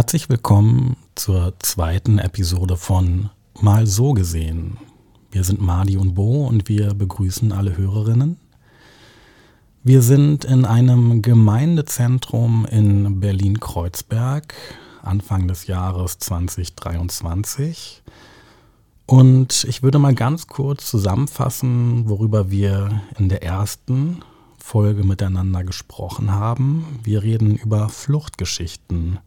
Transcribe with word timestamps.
Herzlich 0.00 0.30
willkommen 0.30 0.96
zur 1.14 1.52
zweiten 1.58 2.18
Episode 2.18 2.78
von 2.78 3.28
Mal 3.60 3.86
so 3.86 4.14
gesehen. 4.14 4.78
Wir 5.30 5.44
sind 5.44 5.60
Madi 5.60 5.98
und 5.98 6.14
Bo 6.14 6.46
und 6.46 6.70
wir 6.70 6.94
begrüßen 6.94 7.52
alle 7.52 7.76
Hörerinnen. 7.76 8.38
Wir 9.84 10.00
sind 10.00 10.46
in 10.46 10.64
einem 10.64 11.20
Gemeindezentrum 11.20 12.64
in 12.70 13.20
Berlin-Kreuzberg, 13.20 14.54
Anfang 15.02 15.48
des 15.48 15.66
Jahres 15.66 16.18
2023. 16.18 18.02
Und 19.04 19.66
ich 19.68 19.82
würde 19.82 19.98
mal 19.98 20.14
ganz 20.14 20.46
kurz 20.46 20.90
zusammenfassen, 20.90 22.08
worüber 22.08 22.50
wir 22.50 23.02
in 23.18 23.28
der 23.28 23.42
ersten 23.42 24.22
Folge 24.56 25.04
miteinander 25.04 25.62
gesprochen 25.62 26.32
haben. 26.32 26.86
Wir 27.02 27.22
reden 27.22 27.54
über 27.54 27.90
Fluchtgeschichten. 27.90 29.18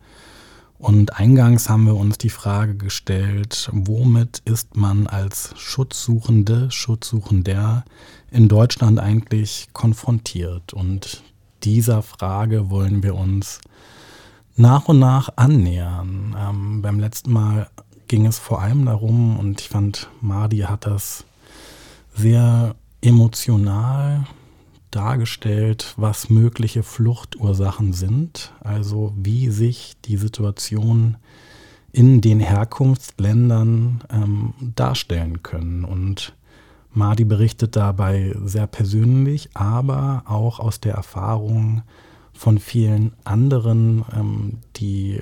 Und 0.84 1.18
eingangs 1.18 1.70
haben 1.70 1.86
wir 1.86 1.96
uns 1.96 2.18
die 2.18 2.30
Frage 2.30 2.76
gestellt, 2.76 3.70
womit 3.72 4.42
ist 4.44 4.76
man 4.76 5.08
als 5.08 5.54
Schutzsuchende, 5.56 6.70
Schutzsuchender 6.72 7.86
in 8.32 8.50
Deutschland 8.50 9.00
eigentlich 9.00 9.70
konfrontiert? 9.72 10.74
Und 10.74 11.24
dieser 11.64 12.02
Frage 12.02 12.70
wollen 12.70 13.02
wir 13.02 13.16
uns 13.16 13.62
nach 14.58 14.90
und 14.90 15.00
nach 15.00 15.30
annähern. 15.38 16.36
Ähm, 16.38 16.82
beim 16.82 17.00
letzten 17.00 17.32
Mal 17.32 17.70
ging 18.10 18.26
es 18.26 18.38
vor 18.38 18.62
allem 18.62 18.86
darum, 18.86 19.40
und 19.40 19.62
ich 19.62 19.70
fand, 19.70 20.10
Madi 20.20 20.58
hat 20.58 20.86
das 20.86 21.24
sehr 22.14 22.76
emotional 23.00 24.26
dargestellt, 24.96 25.94
was 25.98 26.30
mögliche 26.30 26.84
Fluchtursachen 26.84 27.94
sind, 27.94 28.54
also 28.62 29.14
wie 29.16 29.50
sich 29.50 29.94
die 30.06 30.18
Situation 30.18 31.18
in 31.92 32.22
den 32.22 32.40
Herkunftsländern 32.40 34.04
ähm, 34.12 34.54
darstellen 34.76 35.44
können. 35.44 35.86
Und 35.86 36.34
Madi 36.92 37.24
berichtet 37.24 37.76
dabei 37.76 38.36
sehr 38.44 38.68
persönlich, 38.68 39.50
aber 39.54 40.24
auch 40.26 40.60
aus 40.60 40.80
der 40.80 40.94
Erfahrung 40.94 41.84
von 42.34 42.58
vielen 42.60 43.14
anderen, 43.24 44.04
ähm, 44.16 44.60
die 44.76 45.22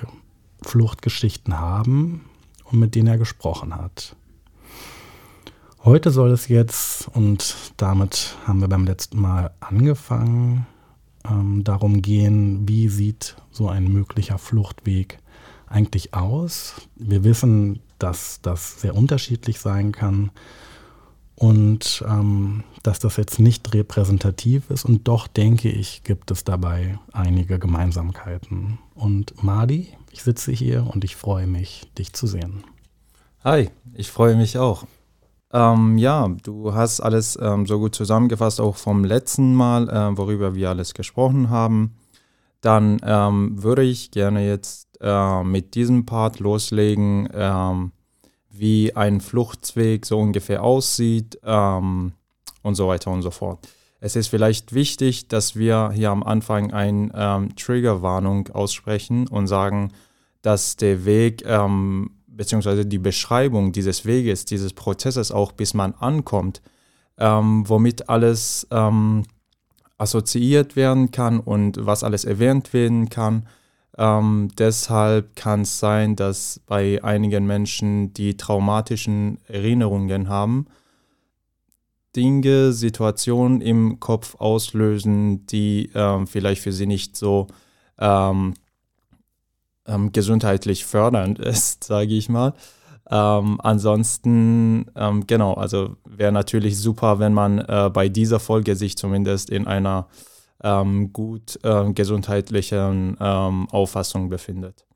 Fluchtgeschichten 0.62 1.58
haben 1.58 2.24
und 2.64 2.78
mit 2.78 2.94
denen 2.94 3.08
er 3.08 3.18
gesprochen 3.18 3.74
hat. 3.76 4.16
Heute 5.84 6.12
soll 6.12 6.30
es 6.30 6.46
jetzt, 6.46 7.08
und 7.08 7.56
damit 7.76 8.36
haben 8.46 8.60
wir 8.60 8.68
beim 8.68 8.84
letzten 8.84 9.20
Mal 9.20 9.50
angefangen, 9.58 10.64
ähm, 11.28 11.64
darum 11.64 12.02
gehen, 12.02 12.68
wie 12.68 12.88
sieht 12.88 13.34
so 13.50 13.68
ein 13.68 13.92
möglicher 13.92 14.38
Fluchtweg 14.38 15.18
eigentlich 15.66 16.14
aus. 16.14 16.74
Wir 16.94 17.24
wissen, 17.24 17.80
dass 17.98 18.40
das 18.42 18.80
sehr 18.80 18.94
unterschiedlich 18.94 19.58
sein 19.58 19.90
kann 19.90 20.30
und 21.34 22.04
ähm, 22.06 22.62
dass 22.84 23.00
das 23.00 23.16
jetzt 23.16 23.40
nicht 23.40 23.74
repräsentativ 23.74 24.70
ist. 24.70 24.84
Und 24.84 25.08
doch 25.08 25.26
denke 25.26 25.68
ich, 25.68 26.04
gibt 26.04 26.30
es 26.30 26.44
dabei 26.44 27.00
einige 27.12 27.58
Gemeinsamkeiten. 27.58 28.78
Und 28.94 29.42
Madi, 29.42 29.88
ich 30.12 30.22
sitze 30.22 30.52
hier 30.52 30.86
und 30.86 31.02
ich 31.02 31.16
freue 31.16 31.48
mich, 31.48 31.90
dich 31.98 32.12
zu 32.12 32.28
sehen. 32.28 32.62
Hi, 33.42 33.70
ich 33.94 34.12
freue 34.12 34.36
mich 34.36 34.58
auch. 34.58 34.86
Ähm, 35.52 35.98
ja, 35.98 36.28
du 36.42 36.72
hast 36.72 37.00
alles 37.00 37.38
ähm, 37.40 37.66
so 37.66 37.78
gut 37.78 37.94
zusammengefasst, 37.94 38.60
auch 38.60 38.76
vom 38.76 39.04
letzten 39.04 39.54
Mal, 39.54 39.88
äh, 39.88 40.16
worüber 40.16 40.54
wir 40.54 40.70
alles 40.70 40.94
gesprochen 40.94 41.50
haben. 41.50 41.94
Dann 42.62 42.98
ähm, 43.04 43.62
würde 43.62 43.82
ich 43.82 44.10
gerne 44.12 44.46
jetzt 44.46 44.88
äh, 45.00 45.42
mit 45.42 45.74
diesem 45.74 46.06
Part 46.06 46.40
loslegen, 46.40 47.28
ähm, 47.34 47.92
wie 48.50 48.94
ein 48.94 49.20
Fluchtweg 49.20 50.06
so 50.06 50.18
ungefähr 50.18 50.62
aussieht 50.62 51.38
ähm, 51.44 52.12
und 52.62 52.74
so 52.74 52.88
weiter 52.88 53.10
und 53.10 53.22
so 53.22 53.30
fort. 53.30 53.58
Es 54.00 54.16
ist 54.16 54.28
vielleicht 54.28 54.72
wichtig, 54.72 55.28
dass 55.28 55.54
wir 55.54 55.90
hier 55.94 56.10
am 56.10 56.22
Anfang 56.22 56.72
eine 56.72 57.10
ähm, 57.14 57.54
Triggerwarnung 57.56 58.48
aussprechen 58.48 59.28
und 59.28 59.46
sagen, 59.46 59.92
dass 60.40 60.76
der 60.76 61.04
Weg 61.04 61.44
beziehungsweise 62.36 62.86
die 62.86 62.98
Beschreibung 62.98 63.72
dieses 63.72 64.04
Weges, 64.04 64.44
dieses 64.44 64.72
Prozesses 64.72 65.30
auch, 65.30 65.52
bis 65.52 65.74
man 65.74 65.94
ankommt, 65.94 66.62
ähm, 67.18 67.68
womit 67.68 68.08
alles 68.08 68.66
ähm, 68.70 69.24
assoziiert 69.98 70.76
werden 70.76 71.10
kann 71.10 71.40
und 71.40 71.78
was 71.84 72.02
alles 72.02 72.24
erwähnt 72.24 72.72
werden 72.72 73.08
kann. 73.08 73.46
Ähm, 73.98 74.48
deshalb 74.58 75.36
kann 75.36 75.62
es 75.62 75.78
sein, 75.78 76.16
dass 76.16 76.60
bei 76.66 77.02
einigen 77.04 77.46
Menschen, 77.46 78.14
die 78.14 78.36
traumatischen 78.36 79.38
Erinnerungen 79.48 80.28
haben, 80.28 80.66
Dinge, 82.16 82.72
Situationen 82.72 83.60
im 83.60 84.00
Kopf 84.00 84.34
auslösen, 84.36 85.46
die 85.46 85.90
ähm, 85.94 86.26
vielleicht 86.26 86.62
für 86.62 86.72
sie 86.72 86.86
nicht 86.86 87.16
so 87.16 87.46
ähm, 87.98 88.54
ähm, 89.86 90.12
gesundheitlich 90.12 90.84
fördernd 90.84 91.38
ist, 91.40 91.84
sage 91.84 92.14
ich 92.14 92.28
mal. 92.28 92.54
Ähm, 93.10 93.60
ansonsten, 93.62 94.86
ähm, 94.96 95.26
genau, 95.26 95.54
also 95.54 95.96
wäre 96.04 96.32
natürlich 96.32 96.78
super, 96.78 97.18
wenn 97.18 97.34
man 97.34 97.58
äh, 97.58 97.90
bei 97.92 98.08
dieser 98.08 98.40
Folge 98.40 98.76
sich 98.76 98.96
zumindest 98.96 99.50
in 99.50 99.66
einer 99.66 100.06
ähm, 100.62 101.12
gut 101.12 101.58
äh, 101.64 101.92
gesundheitlichen 101.92 103.16
ähm, 103.20 103.68
Auffassung 103.70 104.28
befindet. 104.28 104.86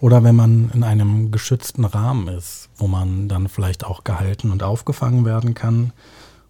Oder 0.00 0.24
wenn 0.24 0.36
man 0.36 0.70
in 0.72 0.82
einem 0.82 1.30
geschützten 1.30 1.84
Rahmen 1.84 2.28
ist, 2.28 2.70
wo 2.76 2.86
man 2.86 3.28
dann 3.28 3.48
vielleicht 3.48 3.84
auch 3.84 4.04
gehalten 4.04 4.50
und 4.50 4.62
aufgefangen 4.62 5.26
werden 5.26 5.52
kann. 5.52 5.92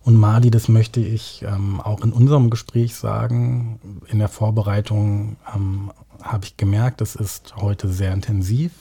Und 0.02 0.16
Mali, 0.16 0.50
das 0.50 0.68
möchte 0.68 1.00
ich 1.00 1.42
ähm, 1.42 1.80
auch 1.80 2.02
in 2.02 2.12
unserem 2.12 2.48
Gespräch 2.48 2.94
sagen, 2.94 4.00
in 4.06 4.20
der 4.20 4.28
Vorbereitung 4.28 5.36
ähm, 5.54 5.90
habe 6.22 6.44
ich 6.44 6.56
gemerkt, 6.56 7.00
es 7.00 7.14
ist 7.14 7.56
heute 7.56 7.88
sehr 7.88 8.12
intensiv, 8.12 8.72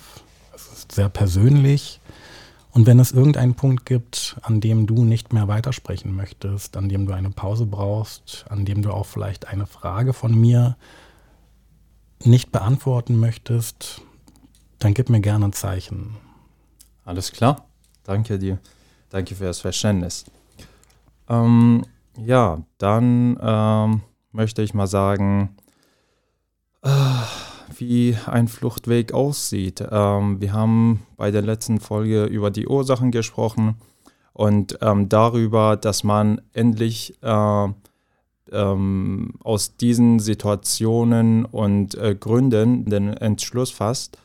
es 0.53 0.67
ist 0.71 0.91
sehr 0.91 1.09
persönlich. 1.09 1.99
Und 2.71 2.85
wenn 2.85 2.99
es 2.99 3.11
irgendeinen 3.11 3.55
Punkt 3.55 3.85
gibt, 3.85 4.37
an 4.41 4.61
dem 4.61 4.85
du 4.85 5.03
nicht 5.03 5.33
mehr 5.33 5.47
weitersprechen 5.47 6.15
möchtest, 6.15 6.77
an 6.77 6.87
dem 6.87 7.07
du 7.07 7.13
eine 7.13 7.31
Pause 7.31 7.65
brauchst, 7.65 8.45
an 8.49 8.63
dem 8.65 8.83
du 8.83 8.91
auch 8.91 9.05
vielleicht 9.05 9.47
eine 9.47 9.65
Frage 9.65 10.13
von 10.13 10.39
mir 10.39 10.77
nicht 12.23 12.51
beantworten 12.51 13.19
möchtest, 13.19 14.01
dann 14.77 14.93
gib 14.93 15.09
mir 15.09 15.21
gerne 15.21 15.45
ein 15.45 15.53
Zeichen. 15.53 16.15
Alles 17.05 17.31
klar. 17.31 17.65
Danke 18.03 18.39
dir. 18.39 18.59
Danke 19.09 19.35
für 19.35 19.45
das 19.45 19.59
Verständnis. 19.59 20.25
Ähm, 21.27 21.83
ja, 22.17 22.61
dann 22.77 23.37
ähm, 23.41 24.01
möchte 24.31 24.61
ich 24.61 24.73
mal 24.73 24.87
sagen, 24.87 25.55
wie 26.81 28.15
ein 28.25 28.47
Fluchtweg 28.47 29.13
aussieht. 29.13 29.83
Ähm, 29.89 30.41
wir 30.41 30.53
haben 30.53 31.01
bei 31.17 31.31
der 31.31 31.41
letzten 31.41 31.79
Folge 31.79 32.25
über 32.25 32.51
die 32.51 32.67
Ursachen 32.67 33.11
gesprochen 33.11 33.75
und 34.33 34.77
ähm, 34.81 35.09
darüber, 35.09 35.77
dass 35.77 36.03
man 36.03 36.41
endlich 36.53 37.21
äh, 37.21 37.67
ähm, 38.51 39.33
aus 39.43 39.77
diesen 39.77 40.19
Situationen 40.19 41.45
und 41.45 41.95
äh, 41.95 42.15
Gründen 42.15 42.85
den 42.85 43.09
Entschluss 43.09 43.71
fasst, 43.71 44.17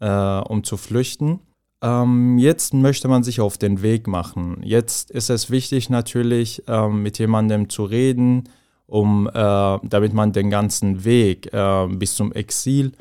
äh, 0.00 0.08
um 0.08 0.64
zu 0.64 0.76
flüchten. 0.76 1.40
Ähm, 1.82 2.38
jetzt 2.38 2.74
möchte 2.74 3.08
man 3.08 3.22
sich 3.22 3.40
auf 3.40 3.56
den 3.56 3.80
Weg 3.82 4.06
machen. 4.06 4.58
Jetzt 4.62 5.10
ist 5.10 5.30
es 5.30 5.50
wichtig 5.50 5.88
natürlich, 5.88 6.62
ähm, 6.66 7.02
mit 7.02 7.18
jemandem 7.18 7.70
zu 7.70 7.84
reden, 7.84 8.44
um, 8.90 9.28
äh, 9.28 9.32
damit 9.32 10.12
man 10.12 10.32
den 10.32 10.50
ganzen 10.50 11.04
Weg 11.04 11.52
äh, 11.52 11.86
bis 11.88 12.14
zum 12.16 12.32
Exil 12.32 12.92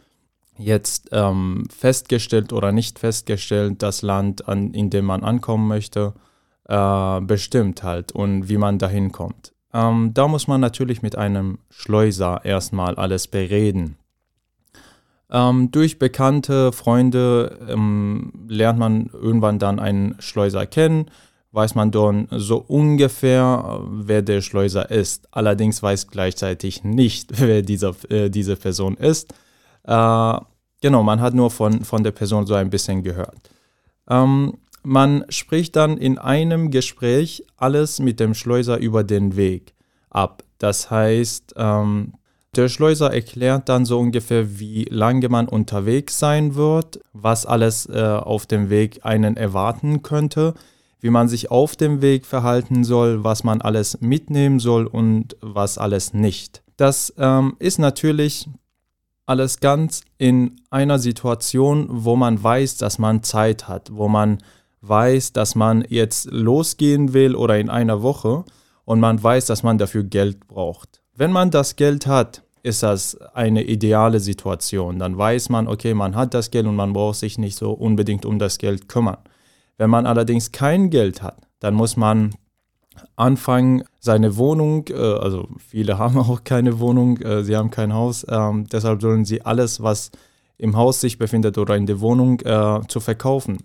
jetzt 0.58 1.10
ähm, 1.12 1.66
festgestellt 1.76 2.54
oder 2.54 2.72
nicht 2.72 3.00
festgestellt, 3.00 3.82
das 3.82 4.02
Land, 4.02 4.48
an, 4.48 4.74
in 4.74 4.90
dem 4.90 5.06
man 5.06 5.24
ankommen 5.24 5.68
möchte, 5.68 6.14
äh, 6.68 7.22
bestimmt 7.22 7.84
halt 7.84 8.12
und 8.12 8.50
wie 8.50 8.58
man 8.58 8.78
dahin 8.78 9.12
kommt. 9.12 9.54
Ähm, 9.74 10.12
da 10.14 10.28
muss 10.28 10.48
man 10.48 10.62
natürlich 10.62 11.02
mit 11.02 11.16
einem 11.16 11.60
Schleuser 11.70 12.42
erstmal 12.44 12.96
alles 12.96 13.28
bereden. 13.28 13.96
Ähm, 15.32 15.72
durch 15.72 16.00
bekannte 16.00 16.72
Freunde 16.72 17.58
ähm, 17.68 18.34
lernt 18.48 18.80
man 18.80 19.10
irgendwann 19.14 19.60
dann 19.60 19.80
einen 19.80 20.16
Schleuser 20.20 20.66
kennen 20.66 21.10
weiß 21.52 21.76
man 21.76 21.92
dann 21.92 22.28
so 22.32 22.58
ungefähr, 22.58 23.82
wer 23.90 24.22
der 24.22 24.42
Schleuser 24.42 24.90
ist. 24.92 25.28
Allerdings 25.32 25.82
weiß 25.82 26.08
gleichzeitig 26.08 26.84
nicht, 26.84 27.32
wer 27.40 27.62
dieser, 27.62 27.96
äh, 28.10 28.30
diese 28.30 28.56
Person 28.56 28.96
ist. 28.96 29.34
Äh, 29.84 30.38
genau, 30.82 31.04
man 31.04 31.22
hat 31.22 31.34
nur 31.34 31.50
von, 31.52 31.84
von 31.84 32.04
der 32.04 32.12
Person 32.12 32.46
so 32.46 32.54
ein 32.54 32.70
bisschen 32.70 33.04
gehört. 33.04 33.50
Ähm, 34.10 34.58
man 34.84 35.26
spricht 35.30 35.76
dann 35.76 35.98
in 35.98 36.18
einem 36.18 36.72
Gespräch 36.72 37.44
alles 37.58 38.00
mit 38.00 38.20
dem 38.20 38.34
Schleuser 38.34 38.78
über 38.78 39.04
den 39.04 39.36
Weg 39.36 39.74
ab. 40.10 40.44
Das 40.58 40.90
heißt, 40.92 41.54
ähm, 41.58 42.14
Der 42.56 42.68
Schleuser 42.68 43.14
erklärt 43.14 43.70
dann 43.70 43.86
so 43.86 44.00
ungefähr, 44.00 44.60
wie 44.60 44.86
lange 44.86 45.30
man 45.30 45.48
unterwegs 45.48 46.18
sein 46.18 46.56
wird, 46.56 47.00
was 47.14 47.46
alles 47.46 47.86
äh, 47.86 48.02
auf 48.02 48.48
dem 48.48 48.70
Weg 48.72 49.06
einen 49.06 49.38
erwarten 49.38 50.02
könnte, 50.02 50.56
wie 51.00 51.10
man 51.10 51.28
sich 51.28 51.52
auf 51.52 51.76
dem 51.76 52.02
Weg 52.02 52.26
verhalten 52.26 52.84
soll, 52.84 53.24
was 53.24 53.44
man 53.44 53.62
alles 53.62 54.02
mitnehmen 54.02 54.60
soll 54.60 54.86
und 54.86 55.38
was 55.42 55.78
alles 55.78 56.14
nicht. 56.14 56.62
Das 56.78 57.14
ähm, 57.18 57.56
ist 57.60 57.80
natürlich 57.80 58.50
alles 59.26 59.60
ganz 59.60 60.02
in 60.18 60.60
einer 60.72 60.98
Situation, 60.98 61.88
wo 61.90 62.16
man 62.16 62.42
weiß, 62.42 62.78
dass 62.78 62.98
man 62.98 63.22
Zeit 63.22 63.68
hat, 63.68 63.90
wo 63.94 64.08
man 64.08 64.40
weiß, 64.82 65.34
dass 65.34 65.56
man 65.56 65.86
jetzt 65.88 66.32
losgehen 66.32 67.14
will 67.14 67.36
oder 67.36 67.60
in 67.60 67.70
einer 67.70 68.02
Woche 68.02 68.44
und 68.86 69.00
man 69.00 69.22
weiß, 69.22 69.46
dass 69.46 69.62
man 69.62 69.78
dafür 69.78 70.04
Geld 70.04 70.48
braucht. 70.48 71.02
Wenn 71.16 71.32
man 71.32 71.52
das 71.52 71.76
Geld 71.76 72.08
hat, 72.08 72.44
ist 72.64 72.84
das 72.84 73.18
eine 73.34 73.64
ideale 73.64 74.20
Situation. 74.20 75.00
Dann 75.00 75.18
weiß 75.18 75.50
man, 75.50 75.68
okay, 75.68 75.94
man 75.94 76.16
hat 76.16 76.34
das 76.34 76.52
Geld 76.52 76.66
und 76.66 76.76
man 76.76 76.94
braucht 76.94 77.18
sich 77.18 77.38
nicht 77.38 77.56
so 77.56 77.72
unbedingt 77.72 78.26
um 78.26 78.40
das 78.40 78.58
Geld 78.58 78.90
kümmern. 78.90 79.18
Wenn 79.80 79.90
man 79.90 80.06
allerdings 80.06 80.52
kein 80.52 80.90
Geld 80.90 81.24
hat, 81.24 81.38
dann 81.62 81.74
muss 81.74 81.96
man 81.96 82.36
anfangen, 83.16 83.86
seine 84.02 84.36
Wohnung, 84.36 84.86
äh, 84.90 84.94
also 84.94 85.48
viele 85.58 85.98
haben 85.98 86.18
auch 86.18 86.44
keine 86.44 86.80
Wohnung, 86.80 87.18
äh, 87.22 87.44
sie 87.44 87.56
haben 87.56 87.72
kein 87.72 87.94
Haus, 87.94 88.26
ähm, 88.30 88.68
deshalb 88.70 89.02
sollen 89.02 89.24
sie 89.24 89.42
alles, 89.42 89.82
was 89.82 90.12
im 90.58 90.76
Haus 90.76 91.00
sich 91.00 91.18
befindet 91.18 91.58
oder 91.58 91.78
in 91.78 91.86
der 91.86 92.02
Wohnung, 92.02 92.42
äh, 92.42 92.82
zu 92.90 93.00
verkaufen. 93.00 93.60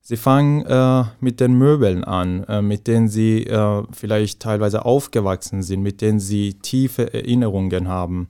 Sie 0.00 0.16
fangen 0.16 0.64
äh, 0.66 1.04
mit 1.18 1.40
den 1.40 1.54
Möbeln 1.54 2.04
an, 2.04 2.44
äh, 2.44 2.62
mit 2.62 2.86
denen 2.86 3.08
sie 3.08 3.44
äh, 3.44 3.82
vielleicht 3.90 4.40
teilweise 4.40 4.84
aufgewachsen 4.84 5.64
sind, 5.64 5.82
mit 5.82 6.00
denen 6.00 6.20
sie 6.20 6.54
tiefe 6.54 7.12
Erinnerungen 7.12 7.88
haben. 7.88 8.28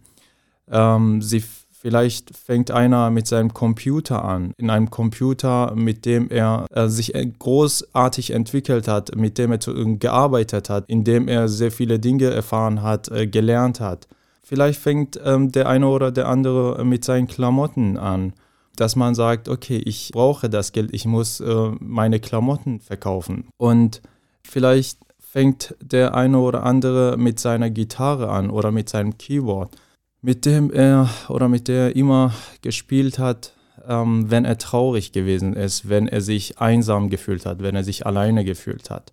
Ähm, 0.71 1.21
sie 1.21 1.45
vielleicht 1.81 2.37
fängt 2.37 2.71
einer 2.71 3.11
mit 3.11 3.27
seinem 3.27 3.55
Computer 3.55 4.25
an, 4.25 4.53
in 4.59 4.69
einem 4.69 4.91
Computer, 4.91 5.75
mit 5.75 6.05
dem 6.05 6.29
er 6.29 6.67
äh, 6.73 6.89
sich 6.89 7.15
großartig 7.39 8.33
entwickelt 8.33 8.87
hat, 8.87 9.17
mit 9.17 9.39
dem 9.39 9.53
er 9.53 9.61
zu, 9.61 9.73
gearbeitet 9.99 10.69
hat, 10.69 10.85
in 10.89 11.05
dem 11.05 11.27
er 11.27 11.49
sehr 11.49 11.73
viele 11.73 11.99
Dinge 11.99 12.31
erfahren 12.31 12.83
hat, 12.83 13.09
äh, 13.11 13.27
gelernt 13.27 13.81
hat. 13.81 14.09
Vielleicht 14.43 14.81
fängt 14.81 15.19
ähm, 15.25 15.53
der 15.53 15.69
eine 15.69 15.87
oder 15.89 16.13
der 16.13 16.29
andere 16.29 16.85
mit 16.85 17.05
seinen 17.05 17.27
Klamotten 17.27 17.97
an 17.97 18.35
dass 18.77 18.97
man 18.97 19.15
sagt, 19.15 19.51
okay, 19.51 19.77
ich 19.85 20.11
brauche 20.13 20.49
das 20.49 20.73
Geld, 20.73 20.95
ich 20.95 21.05
muss 21.05 21.41
äh, 21.41 21.71
meine 21.81 22.19
Klamotten 22.19 22.81
verkaufen. 22.81 23.49
Und 23.59 24.01
vielleicht 24.43 24.99
fängt 25.19 25.75
der 25.83 26.15
eine 26.15 26.39
oder 26.39 26.63
andere 26.63 27.19
mit 27.19 27.39
seiner 27.39 27.69
Gitarre 27.69 28.31
an 28.31 28.49
oder 28.49 28.73
mit 28.73 28.89
seinem 28.89 29.19
Keyboard, 29.19 29.77
mit 30.23 30.45
dem 30.45 30.71
er 30.71 31.09
oder 31.29 31.49
mit 31.49 31.69
der 31.69 31.89
er 31.89 31.97
immer 31.97 32.33
gespielt 32.63 33.19
hat, 33.19 33.55
ähm, 33.87 34.31
wenn 34.31 34.45
er 34.45 34.59
traurig 34.59 35.13
gewesen 35.13 35.55
ist, 35.55 35.89
wenn 35.89 36.09
er 36.09 36.21
sich 36.21 36.59
einsam 36.59 37.11
gefühlt 37.11 37.47
hat, 37.47 37.63
wenn 37.63 37.75
er 37.75 37.85
sich 37.85 38.07
alleine 38.07 38.45
gefühlt 38.45 38.91
hat. 38.91 39.13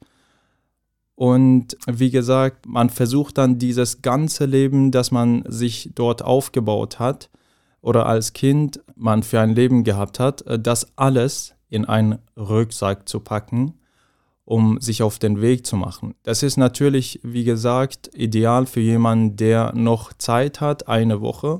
Und 1.16 1.78
wie 1.88 2.12
gesagt, 2.12 2.68
man 2.68 2.90
versucht 2.90 3.38
dann 3.40 3.58
dieses 3.58 4.02
ganze 4.02 4.46
Leben, 4.46 4.92
das 4.92 5.12
man 5.12 5.44
sich 5.48 5.92
dort 5.96 6.22
aufgebaut 6.22 7.00
hat, 7.00 7.30
oder 7.82 8.06
als 8.06 8.34
Kind 8.34 8.82
man 8.96 9.24
für 9.24 9.40
ein 9.40 9.56
Leben 9.56 9.84
gehabt 9.84 10.20
hat, 10.20 10.42
äh, 10.44 10.60
das 10.60 10.98
alles 10.98 11.56
in 11.70 11.86
einen 11.86 12.20
Rucksack 12.38 13.08
zu 13.08 13.20
packen, 13.20 13.74
um 14.48 14.80
sich 14.80 15.04
auf 15.04 15.20
den 15.20 15.42
Weg 15.42 15.68
zu 15.68 15.76
machen. 15.76 16.16
Das 16.24 16.42
ist 16.42 16.56
natürlich, 16.56 17.20
wie 17.22 17.44
gesagt, 17.44 18.10
ideal 18.14 18.66
für 18.66 18.80
jemanden, 18.80 19.36
der 19.36 19.74
noch 19.76 20.14
Zeit 20.14 20.62
hat, 20.62 20.88
eine 20.88 21.20
Woche 21.20 21.60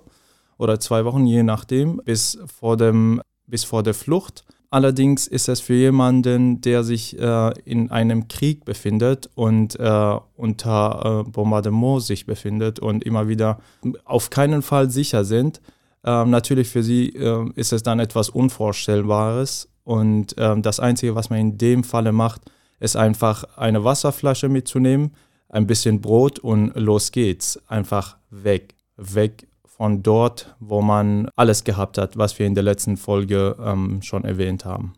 oder 0.58 0.80
zwei 0.80 1.04
Wochen, 1.04 1.28
je 1.28 1.44
nachdem, 1.44 2.02
bis 2.06 2.40
vor, 2.46 2.78
dem, 2.78 3.22
bis 3.46 3.66
vor 3.66 3.84
der 3.84 3.94
Flucht. 3.94 4.46
Allerdings 4.70 5.28
ist 5.28 5.50
es 5.50 5.60
für 5.60 5.74
jemanden, 5.74 6.62
der 6.62 6.86
sich 6.86 7.20
äh, 7.20 7.52
in 7.66 7.92
einem 7.92 8.30
Krieg 8.30 8.64
befindet 8.64 9.30
und 9.36 9.78
äh, 9.78 10.18
unter 10.38 11.26
äh, 11.28 11.30
Bombardement 11.30 12.02
sich 12.02 12.26
befindet 12.26 12.80
und 12.80 13.04
immer 13.04 13.28
wieder 13.28 13.60
auf 14.06 14.30
keinen 14.30 14.62
Fall 14.62 14.90
sicher 14.90 15.26
sind, 15.26 15.60
ähm, 16.06 16.30
natürlich 16.30 16.70
für 16.70 16.84
sie 16.84 17.10
äh, 17.10 17.50
ist 17.56 17.74
es 17.74 17.84
dann 17.84 18.00
etwas 18.00 18.30
Unvorstellbares 18.30 19.68
und 19.84 20.36
ähm, 20.38 20.62
das 20.62 20.80
Einzige, 20.80 21.16
was 21.16 21.30
man 21.30 21.40
in 21.40 21.58
dem 21.58 21.84
Falle 21.84 22.14
macht, 22.14 22.44
ist 22.80 22.96
einfach 22.96 23.44
eine 23.58 23.84
Wasserflasche 23.84 24.50
mitzunehmen, 24.50 25.16
ein 25.50 25.68
bisschen 25.68 26.02
Brot 26.02 26.40
und 26.40 26.76
los 26.76 27.12
geht's. 27.12 27.60
Einfach 27.68 28.18
weg, 28.30 28.76
weg 28.98 29.48
von 29.66 30.04
dort, 30.04 30.56
wo 30.60 30.82
man 30.82 31.30
alles 31.36 31.64
gehabt 31.64 31.98
hat, 31.98 32.18
was 32.18 32.38
wir 32.40 32.46
in 32.46 32.56
der 32.56 32.64
letzten 32.64 32.98
Folge 32.98 33.56
ähm, 33.60 34.02
schon 34.02 34.24
erwähnt 34.24 34.66
haben. 34.66 34.94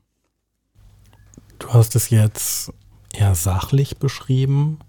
Du 1.59 1.73
hast 1.73 1.95
es 1.95 2.09
jetzt 2.09 2.73
eher 3.13 3.35
sachlich 3.35 3.97
beschrieben. 3.97 4.79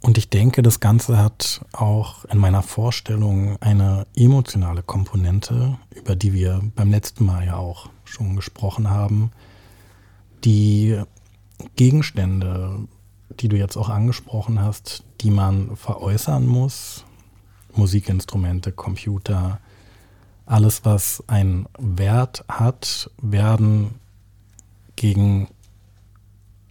Und 0.00 0.16
ich 0.16 0.30
denke, 0.30 0.62
das 0.62 0.80
Ganze 0.80 1.18
hat 1.18 1.60
auch 1.72 2.24
in 2.26 2.38
meiner 2.38 2.62
Vorstellung 2.62 3.56
eine 3.60 4.06
emotionale 4.14 4.82
Komponente, 4.82 5.76
über 5.94 6.14
die 6.14 6.32
wir 6.32 6.62
beim 6.76 6.90
letzten 6.90 7.26
Mal 7.26 7.46
ja 7.46 7.56
auch 7.56 7.90
schon 8.04 8.36
gesprochen 8.36 8.88
haben. 8.88 9.32
Die 10.44 11.02
Gegenstände, 11.76 12.86
die 13.40 13.48
du 13.48 13.56
jetzt 13.56 13.76
auch 13.76 13.88
angesprochen 13.88 14.60
hast, 14.60 15.04
die 15.20 15.30
man 15.30 15.76
veräußern 15.76 16.46
muss, 16.46 17.04
Musikinstrumente, 17.74 18.72
Computer, 18.72 19.60
alles, 20.46 20.84
was 20.84 21.22
einen 21.26 21.66
Wert 21.78 22.44
hat, 22.48 23.10
werden 23.20 23.96
gegen 24.96 25.48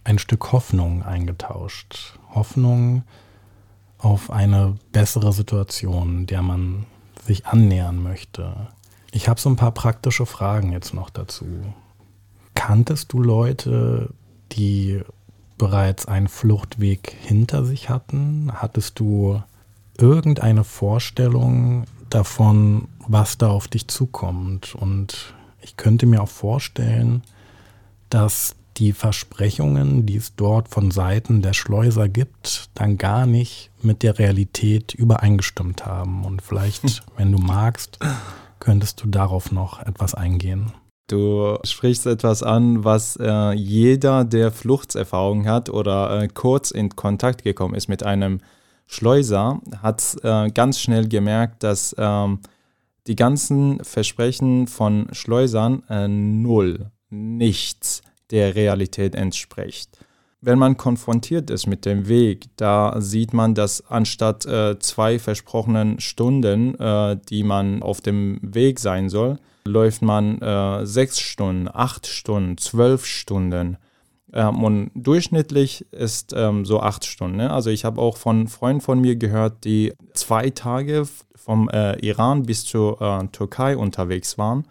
ein 0.04 0.18
Stück 0.18 0.52
Hoffnung 0.52 1.02
eingetauscht. 1.02 2.18
Hoffnung 2.34 3.04
auf 3.98 4.30
eine 4.30 4.76
bessere 4.92 5.32
Situation, 5.32 6.26
der 6.26 6.42
man 6.42 6.86
sich 7.24 7.46
annähern 7.46 8.02
möchte. 8.02 8.68
Ich 9.10 9.28
habe 9.28 9.40
so 9.40 9.48
ein 9.48 9.56
paar 9.56 9.72
praktische 9.72 10.26
Fragen 10.26 10.72
jetzt 10.72 10.94
noch 10.94 11.10
dazu. 11.10 11.46
Kanntest 12.54 13.12
du 13.12 13.22
Leute, 13.22 14.12
die 14.52 15.02
bereits 15.56 16.06
einen 16.06 16.28
Fluchtweg 16.28 17.14
hinter 17.20 17.64
sich 17.64 17.88
hatten? 17.88 18.50
Hattest 18.54 18.98
du 19.00 19.42
irgendeine 19.98 20.64
Vorstellung 20.64 21.84
davon, 22.10 22.88
was 23.06 23.38
da 23.38 23.48
auf 23.48 23.68
dich 23.68 23.88
zukommt? 23.88 24.74
Und 24.74 25.34
ich 25.60 25.76
könnte 25.76 26.06
mir 26.06 26.22
auch 26.22 26.28
vorstellen, 26.28 27.22
dass 28.08 28.54
die 28.78 28.92
Versprechungen, 28.92 30.06
die 30.06 30.16
es 30.16 30.36
dort 30.36 30.68
von 30.68 30.90
Seiten 30.90 31.42
der 31.42 31.52
Schleuser 31.52 32.08
gibt, 32.08 32.70
dann 32.74 32.96
gar 32.96 33.26
nicht 33.26 33.70
mit 33.82 34.02
der 34.02 34.18
Realität 34.18 34.94
übereingestimmt 34.94 35.84
haben. 35.84 36.24
Und 36.24 36.42
vielleicht, 36.42 37.02
wenn 37.16 37.32
du 37.32 37.38
magst, 37.38 37.98
könntest 38.60 39.02
du 39.02 39.08
darauf 39.08 39.50
noch 39.50 39.80
etwas 39.80 40.14
eingehen. 40.14 40.72
Du 41.08 41.56
sprichst 41.64 42.06
etwas 42.06 42.42
an, 42.42 42.84
was 42.84 43.16
äh, 43.16 43.52
jeder, 43.52 44.24
der 44.24 44.52
Fluchtserfahrung 44.52 45.46
hat 45.46 45.70
oder 45.70 46.22
äh, 46.22 46.28
kurz 46.28 46.70
in 46.70 46.90
Kontakt 46.90 47.44
gekommen 47.44 47.74
ist 47.74 47.88
mit 47.88 48.02
einem 48.02 48.40
Schleuser, 48.86 49.60
hat 49.82 50.16
äh, 50.22 50.50
ganz 50.50 50.78
schnell 50.80 51.08
gemerkt, 51.08 51.62
dass 51.62 51.96
ähm, 51.98 52.40
die 53.06 53.16
ganzen 53.16 53.82
Versprechen 53.82 54.66
von 54.66 55.08
Schleusern 55.12 55.82
äh, 55.88 56.08
null, 56.08 56.90
nichts 57.08 58.02
der 58.30 58.54
Realität 58.54 59.14
entspricht. 59.14 59.98
Wenn 60.42 60.58
man 60.58 60.76
konfrontiert 60.76 61.48
ist 61.48 61.66
mit 61.66 61.86
dem 61.86 62.06
Weg, 62.06 62.46
da 62.56 63.00
sieht 63.00 63.32
man, 63.32 63.54
dass 63.54 63.84
anstatt 63.90 64.44
äh, 64.44 64.78
zwei 64.78 65.18
versprochenen 65.18 66.00
Stunden, 66.00 66.74
äh, 66.78 67.16
die 67.30 67.44
man 67.44 67.82
auf 67.82 68.02
dem 68.02 68.38
Weg 68.42 68.78
sein 68.78 69.08
soll, 69.08 69.38
läuft 69.68 70.02
man 70.02 70.40
äh, 70.40 70.86
sechs 70.86 71.20
Stunden, 71.20 71.68
acht 71.72 72.06
Stunden, 72.06 72.58
zwölf 72.58 73.06
Stunden. 73.06 73.76
Ähm, 74.32 74.64
und 74.64 74.90
durchschnittlich 74.94 75.86
ist 75.92 76.34
ähm, 76.36 76.64
so 76.64 76.80
acht 76.80 77.04
Stunden. 77.04 77.36
Ne? 77.36 77.50
Also 77.52 77.70
ich 77.70 77.84
habe 77.84 78.00
auch 78.00 78.16
von 78.16 78.48
Freunden 78.48 78.80
von 78.80 79.00
mir 79.00 79.16
gehört, 79.16 79.64
die 79.64 79.94
zwei 80.14 80.50
Tage 80.50 81.06
vom 81.36 81.68
äh, 81.68 81.98
Iran 82.00 82.42
bis 82.42 82.64
zur 82.64 83.00
äh, 83.00 83.26
Türkei 83.28 83.76
unterwegs 83.76 84.36
waren 84.38 84.64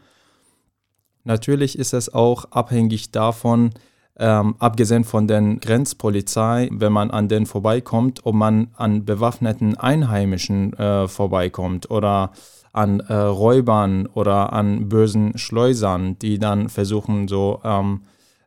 Natürlich 1.27 1.77
ist 1.77 1.93
es 1.93 2.13
auch 2.13 2.45
abhängig 2.51 3.11
davon, 3.11 3.71
ähm, 4.17 4.55
abgesehen 4.59 5.03
von 5.03 5.27
den 5.27 5.59
Grenzpolizei, 5.59 6.69
wenn 6.71 6.93
man 6.93 7.11
an 7.11 7.27
denen 7.27 7.45
vorbeikommt, 7.45 8.25
ob 8.25 8.33
man 8.33 8.69
an 8.77 9.03
bewaffneten 9.03 9.75
Einheimischen 9.75 10.71
äh, 10.79 11.09
vorbeikommt 11.09 11.91
oder 11.91 12.31
an 12.77 12.99
äh, 12.99 13.13
Räubern 13.13 14.05
oder 14.05 14.53
an 14.53 14.87
bösen 14.87 15.37
Schleusern, 15.37 16.19
die 16.19 16.37
dann 16.37 16.69
versuchen, 16.69 17.27
so 17.27 17.59
ähm, 17.63 18.03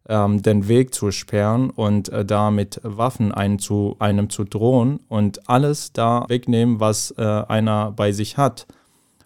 ähm, 0.08 0.40
den 0.40 0.68
Weg 0.68 0.94
zu 0.94 1.10
sperren 1.10 1.70
und 1.70 2.08
äh, 2.10 2.24
da 2.24 2.50
mit 2.50 2.80
Waffen 2.84 3.32
einen 3.32 3.58
zu, 3.58 3.96
einem 3.98 4.30
zu 4.30 4.44
drohen 4.44 5.00
und 5.08 5.48
alles 5.48 5.92
da 5.92 6.26
wegnehmen, 6.28 6.78
was 6.78 7.12
äh, 7.18 7.22
einer 7.22 7.90
bei 7.90 8.12
sich 8.12 8.36
hat. 8.36 8.66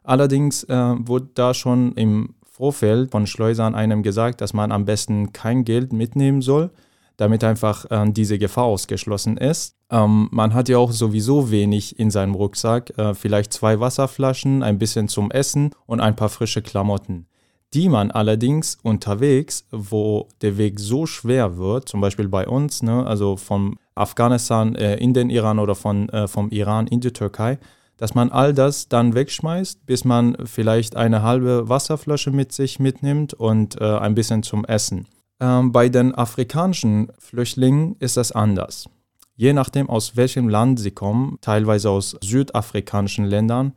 Allerdings 0.04 0.64
äh, 0.64 0.94
wurde 0.98 1.28
da 1.34 1.52
schon 1.52 1.92
im 1.92 2.34
Vorfeld 2.50 3.10
von 3.10 3.26
Schleusern 3.26 3.74
einem 3.74 4.02
gesagt, 4.02 4.40
dass 4.40 4.54
man 4.54 4.72
am 4.72 4.86
besten 4.86 5.32
kein 5.32 5.64
Geld 5.64 5.92
mitnehmen 5.92 6.40
soll, 6.40 6.70
damit 7.16 7.44
einfach 7.44 7.90
äh, 7.90 8.04
diese 8.10 8.38
Gefahr 8.38 8.64
ausgeschlossen 8.64 9.36
ist. 9.36 9.76
Ähm, 9.90 10.28
man 10.30 10.54
hat 10.54 10.68
ja 10.68 10.78
auch 10.78 10.92
sowieso 10.92 11.50
wenig 11.50 11.98
in 11.98 12.10
seinem 12.10 12.34
Rucksack, 12.34 12.96
äh, 12.98 13.14
vielleicht 13.14 13.52
zwei 13.52 13.80
Wasserflaschen, 13.80 14.62
ein 14.62 14.78
bisschen 14.78 15.08
zum 15.08 15.30
Essen 15.30 15.70
und 15.86 16.00
ein 16.00 16.16
paar 16.16 16.28
frische 16.28 16.62
Klamotten 16.62 17.26
die 17.74 17.88
man 17.88 18.12
allerdings 18.12 18.78
unterwegs, 18.82 19.66
wo 19.72 20.28
der 20.42 20.56
Weg 20.56 20.78
so 20.78 21.06
schwer 21.06 21.58
wird, 21.58 21.88
zum 21.88 22.00
Beispiel 22.00 22.28
bei 22.28 22.46
uns, 22.46 22.82
ne, 22.82 23.04
also 23.04 23.36
von 23.36 23.76
Afghanistan 23.96 24.76
äh, 24.76 24.96
in 24.96 25.12
den 25.12 25.28
Iran 25.28 25.58
oder 25.58 25.74
von, 25.74 26.08
äh, 26.10 26.28
vom 26.28 26.50
Iran 26.50 26.86
in 26.86 27.00
die 27.00 27.12
Türkei, 27.12 27.58
dass 27.96 28.14
man 28.14 28.30
all 28.30 28.54
das 28.54 28.88
dann 28.88 29.14
wegschmeißt, 29.14 29.86
bis 29.86 30.04
man 30.04 30.36
vielleicht 30.44 30.94
eine 30.94 31.22
halbe 31.22 31.68
Wasserflasche 31.68 32.30
mit 32.30 32.52
sich 32.52 32.78
mitnimmt 32.78 33.34
und 33.34 33.80
äh, 33.80 33.84
ein 33.84 34.14
bisschen 34.14 34.44
zum 34.44 34.64
Essen. 34.64 35.08
Ähm, 35.40 35.72
bei 35.72 35.88
den 35.88 36.14
afrikanischen 36.14 37.08
Flüchtlingen 37.18 37.96
ist 37.98 38.16
das 38.16 38.32
anders. 38.32 38.88
Je 39.36 39.52
nachdem, 39.52 39.90
aus 39.90 40.16
welchem 40.16 40.48
Land 40.48 40.78
sie 40.78 40.92
kommen, 40.92 41.38
teilweise 41.40 41.90
aus 41.90 42.16
südafrikanischen 42.22 43.24
Ländern, 43.24 43.72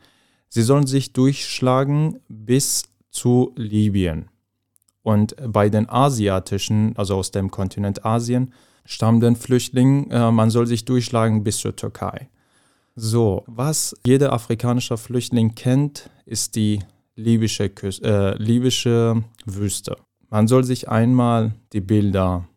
sie 0.49 0.61
sollen 0.61 0.85
sich 0.85 1.13
durchschlagen 1.13 2.19
bis 2.27 2.83
zu 3.09 3.53
Libyen. 3.55 4.29
Und 5.01 5.35
bei 5.41 5.69
den 5.69 5.89
asiatischen, 5.89 6.95
also 6.95 7.15
aus 7.15 7.31
dem 7.31 7.49
Kontinent 7.49 8.05
Asien, 8.05 8.53
stammenden 8.85 9.35
Flüchtlingen, 9.35 10.11
äh, 10.11 10.31
man 10.31 10.49
soll 10.49 10.67
sich 10.67 10.85
durchschlagen 10.85 11.43
bis 11.43 11.57
zur 11.57 11.75
Türkei. 11.75 12.29
So, 12.95 13.43
was 13.47 13.95
jeder 14.05 14.33
afrikanische 14.33 14.97
Flüchtling 14.97 15.55
kennt, 15.55 16.09
ist 16.25 16.55
die 16.55 16.79
libysche, 17.15 17.69
Küste, 17.69 18.35
äh, 18.37 18.41
libysche 18.41 19.23
Wüste. 19.45 19.97
Man 20.29 20.47
soll 20.47 20.63
sich 20.63 20.89
einmal 20.89 21.53
die 21.73 21.81
Bilder 21.81 22.47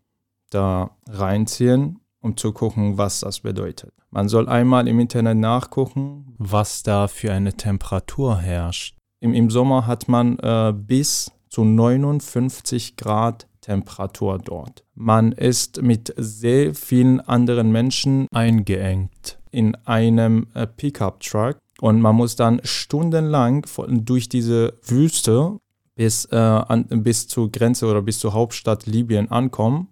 da 0.51 0.91
reinziehen, 1.09 2.01
um 2.21 2.37
zu 2.37 2.53
gucken, 2.53 2.99
was 2.99 3.21
das 3.21 3.41
bedeutet. 3.41 3.93
Man 4.11 4.29
soll 4.29 4.49
einmal 4.49 4.89
im 4.89 4.99
Internet 4.99 5.39
nachgucken, 5.39 6.35
was 6.39 6.83
da 6.83 7.07
für 7.07 7.33
eine 7.33 7.55
Temperatur 7.55 8.39
herrscht. 8.39 8.97
Im, 9.21 9.35
im 9.35 9.51
Sommer 9.51 9.87
hat 9.87 10.09
man 10.09 10.39
äh, 10.41 10.75
bis 10.77 11.31
zu 11.49 11.65
59 11.65 12.97
Grad 12.97 13.47
Temperatur 13.61 14.39
dort. 14.39 14.85
Man 14.95 15.33
ist 15.33 15.83
mit 15.83 16.13
sehr 16.17 16.75
vielen 16.75 17.21
anderen 17.21 17.71
Menschen 17.71 18.27
eingeengt 18.33 19.39
in 19.51 19.75
einem 19.85 20.47
äh, 20.55 20.67
Pickup-Truck 20.67 21.59
und 21.81 22.01
man 22.01 22.17
muss 22.17 22.37
dann 22.37 22.61
stundenlang 22.65 23.67
durch 23.89 24.29
diese 24.29 24.75
Wüste 24.83 25.59
bis, 26.01 26.25
äh, 26.33 26.35
an, 26.35 26.87
bis 26.89 27.29
zur 27.29 27.53
Grenze 27.53 27.85
oder 27.85 28.01
bis 28.01 28.21
zur 28.21 28.33
Hauptstadt 28.33 28.87
Libyen 28.87 29.31
ankommen, 29.31 29.89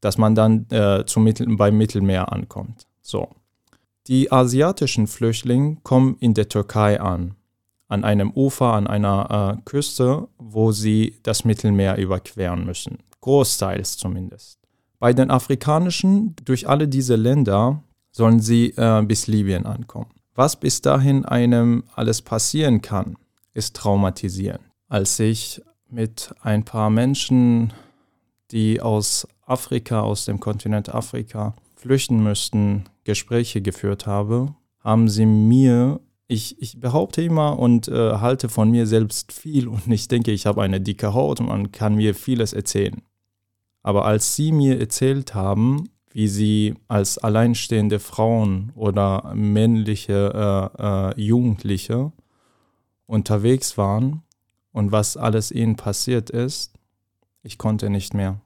dass 0.00 0.16
man 0.16 0.34
dann 0.34 0.64
äh, 0.70 1.04
zum 1.04 1.24
Mittel, 1.24 1.54
beim 1.54 1.76
Mittelmeer 1.76 2.32
ankommt. 2.32 2.86
So. 3.02 3.28
Die 4.06 4.32
asiatischen 4.32 5.06
Flüchtlinge 5.06 5.76
kommen 5.82 6.16
in 6.18 6.32
der 6.32 6.48
Türkei 6.48 6.98
an 6.98 7.34
an 7.88 8.04
einem 8.04 8.32
Ufer, 8.34 8.72
an 8.72 8.86
einer 8.86 9.58
äh, 9.58 9.62
Küste, 9.66 10.28
wo 10.38 10.72
sie 10.72 11.18
das 11.22 11.44
Mittelmeer 11.44 11.98
überqueren 11.98 12.64
müssen. 12.64 13.00
Großteils 13.20 13.98
zumindest. 13.98 14.58
Bei 14.98 15.12
den 15.12 15.30
afrikanischen, 15.30 16.34
durch 16.46 16.66
alle 16.66 16.88
diese 16.88 17.16
Länder, 17.16 17.82
sollen 18.12 18.40
sie 18.40 18.70
äh, 18.78 19.02
bis 19.02 19.26
Libyen 19.26 19.66
ankommen. 19.66 20.10
Was 20.34 20.56
bis 20.56 20.80
dahin 20.80 21.26
einem 21.26 21.84
alles 21.94 22.22
passieren 22.22 22.80
kann, 22.80 23.18
ist 23.52 23.76
traumatisierend. 23.76 24.73
Als 24.94 25.18
ich 25.18 25.60
mit 25.90 26.32
ein 26.40 26.64
paar 26.64 26.88
Menschen, 26.88 27.72
die 28.52 28.80
aus 28.80 29.26
Afrika, 29.44 30.02
aus 30.02 30.24
dem 30.24 30.38
Kontinent 30.38 30.94
Afrika 30.94 31.56
flüchten 31.74 32.22
müssten, 32.22 32.84
Gespräche 33.02 33.60
geführt 33.60 34.06
habe, 34.06 34.54
haben 34.78 35.08
sie 35.08 35.26
mir 35.26 35.98
ich, 36.28 36.62
ich 36.62 36.78
behaupte 36.78 37.22
immer 37.22 37.58
und 37.58 37.88
äh, 37.88 38.18
halte 38.18 38.48
von 38.48 38.70
mir 38.70 38.86
selbst 38.86 39.32
viel 39.32 39.66
und 39.66 39.88
ich 39.88 40.06
denke, 40.06 40.30
ich 40.30 40.46
habe 40.46 40.62
eine 40.62 40.80
dicke 40.80 41.12
Haut 41.12 41.40
und 41.40 41.46
man 41.46 41.72
kann 41.72 41.96
mir 41.96 42.14
vieles 42.14 42.52
erzählen. 42.52 43.02
Aber 43.82 44.04
als 44.04 44.36
sie 44.36 44.52
mir 44.52 44.78
erzählt 44.78 45.34
haben, 45.34 45.88
wie 46.12 46.28
sie 46.28 46.74
als 46.86 47.18
alleinstehende 47.18 47.98
Frauen 47.98 48.70
oder 48.76 49.32
männliche 49.34 50.70
äh, 50.78 51.18
äh, 51.18 51.20
Jugendliche 51.20 52.12
unterwegs 53.06 53.76
waren 53.76 54.22
und 54.74 54.90
was 54.90 55.16
alles 55.16 55.52
ihnen 55.52 55.76
passiert 55.76 56.30
ist, 56.30 56.74
ich 57.44 57.58
konnte 57.58 57.90
nicht 57.90 58.12
mehr. 58.12 58.40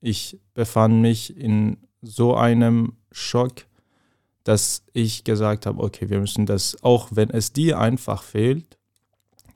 Ich 0.00 0.40
befand 0.54 1.02
mich 1.02 1.36
in 1.36 1.76
so 2.00 2.34
einem 2.34 2.94
Schock, 3.12 3.66
dass 4.44 4.82
ich 4.94 5.24
gesagt 5.24 5.66
habe, 5.66 5.82
okay, 5.82 6.08
wir 6.08 6.20
müssen 6.20 6.46
das, 6.46 6.82
auch 6.82 7.08
wenn 7.12 7.28
es 7.28 7.52
dir 7.52 7.78
einfach 7.78 8.22
fehlt, 8.22 8.78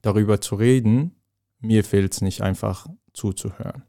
darüber 0.03 0.41
zu 0.41 0.57
reden, 0.57 1.17
mir 1.61 1.83
fehlt 1.83 2.13
es 2.13 2.21
nicht 2.21 2.43
einfach 2.43 2.87
zuzuhören. 3.15 3.85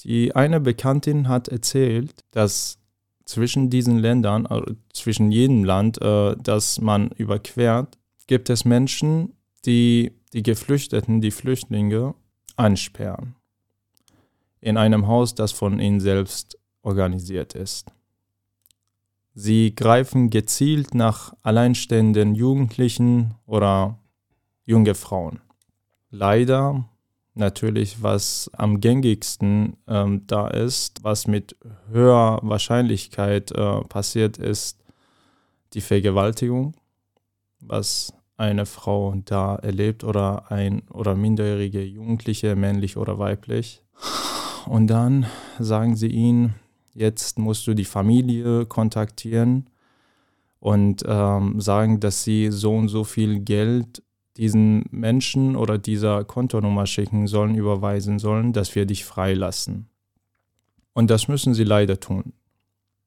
Die 0.00 0.34
eine 0.34 0.58
Bekanntin 0.58 1.28
hat 1.28 1.46
erzählt, 1.46 2.24
dass 2.32 2.78
zwischen 3.24 3.70
diesen 3.70 3.98
Ländern, 3.98 4.46
also 4.46 4.74
zwischen 4.92 5.30
jedem 5.30 5.62
Land, 5.62 6.02
äh, 6.02 6.34
das 6.42 6.80
man 6.80 7.10
überquert, 7.10 7.98
gibt 8.26 8.50
es 8.50 8.64
Menschen, 8.64 9.34
die 9.64 10.12
die 10.32 10.42
Geflüchteten, 10.42 11.20
die 11.20 11.30
Flüchtlinge 11.30 12.14
ansperren. 12.56 13.36
In 14.60 14.76
einem 14.76 15.06
Haus, 15.06 15.34
das 15.34 15.52
von 15.52 15.80
ihnen 15.80 16.00
selbst 16.00 16.58
organisiert 16.82 17.54
ist. 17.54 17.92
Sie 19.34 19.74
greifen 19.74 20.28
gezielt 20.28 20.94
nach 20.94 21.32
alleinstehenden 21.42 22.34
Jugendlichen 22.34 23.34
oder 23.46 23.98
junge 24.64 24.94
Frauen. 24.94 25.40
Leider 26.10 26.88
natürlich, 27.34 28.02
was 28.02 28.50
am 28.52 28.80
gängigsten 28.80 29.76
ähm, 29.86 30.26
da 30.26 30.48
ist, 30.48 31.02
was 31.04 31.26
mit 31.26 31.56
höherer 31.90 32.40
Wahrscheinlichkeit 32.42 33.52
äh, 33.52 33.80
passiert 33.82 34.36
ist, 34.36 34.78
die 35.72 35.80
Vergewaltigung, 35.80 36.74
was 37.60 38.12
eine 38.40 38.66
Frau 38.66 39.14
da 39.24 39.56
erlebt 39.56 40.02
oder 40.02 40.50
ein 40.50 40.82
oder 40.90 41.14
minderjährige 41.14 41.84
Jugendliche, 41.84 42.56
männlich 42.56 42.96
oder 42.96 43.18
weiblich. 43.18 43.82
Und 44.66 44.88
dann 44.88 45.26
sagen 45.58 45.94
sie 45.96 46.08
ihnen, 46.08 46.54
Jetzt 46.94 47.38
musst 47.38 47.66
du 47.66 47.74
die 47.74 47.84
Familie 47.84 48.66
kontaktieren 48.66 49.70
und 50.58 51.04
ähm, 51.06 51.60
sagen, 51.60 52.00
dass 52.00 52.24
sie 52.24 52.50
so 52.50 52.74
und 52.74 52.88
so 52.88 53.04
viel 53.04 53.40
Geld 53.40 54.02
diesen 54.36 54.84
Menschen 54.90 55.56
oder 55.56 55.78
dieser 55.78 56.24
Kontonummer 56.24 56.86
schicken 56.86 57.26
sollen, 57.26 57.54
überweisen 57.54 58.18
sollen, 58.18 58.52
dass 58.52 58.74
wir 58.74 58.86
dich 58.86 59.04
freilassen. 59.04 59.88
Und 60.92 61.10
das 61.10 61.28
müssen 61.28 61.54
sie 61.54 61.64
leider 61.64 62.00
tun. 62.00 62.32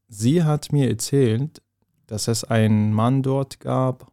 Sie 0.08 0.44
hat 0.44 0.72
mir 0.72 0.90
erzählt, 0.90 1.62
dass 2.08 2.28
es 2.28 2.44
einen 2.44 2.94
Mann 2.94 3.22
dort 3.22 3.60
gab, 3.60 4.12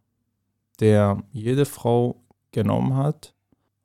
der 0.81 1.23
jede 1.31 1.65
Frau 1.65 2.21
genommen 2.51 2.95
hat 2.95 3.33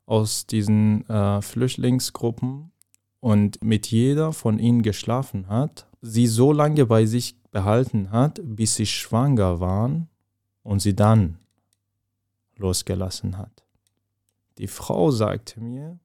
aus 0.06 0.46
diesen 0.46 1.08
äh, 1.08 1.42
Flüchtlingsgruppen 1.42 2.72
und 3.20 3.62
mit 3.62 3.90
jeder 3.90 4.32
von 4.32 4.58
ihnen 4.58 4.82
geschlafen 4.82 5.48
hat, 5.48 5.86
sie 6.00 6.26
so 6.26 6.52
lange 6.52 6.86
bei 6.86 7.06
sich 7.06 7.36
behalten 7.50 8.10
hat, 8.10 8.40
bis 8.42 8.76
sie 8.76 8.86
schwanger 8.86 9.60
waren 9.60 10.08
und 10.62 10.80
sie 10.80 10.94
dann 10.94 11.38
losgelassen 12.56 13.36
hat. 13.36 13.64
Die 14.58 14.68
Frau 14.68 15.10
sagte 15.10 15.60
mir, 15.60 15.98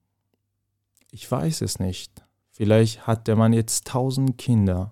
ich 1.12 1.30
weiß 1.30 1.62
es 1.62 1.80
nicht, 1.80 2.24
vielleicht 2.50 3.08
hat 3.08 3.28
der 3.28 3.36
Mann 3.36 3.54
jetzt 3.54 3.88
tausend 3.88 4.38
Kinder 4.38 4.92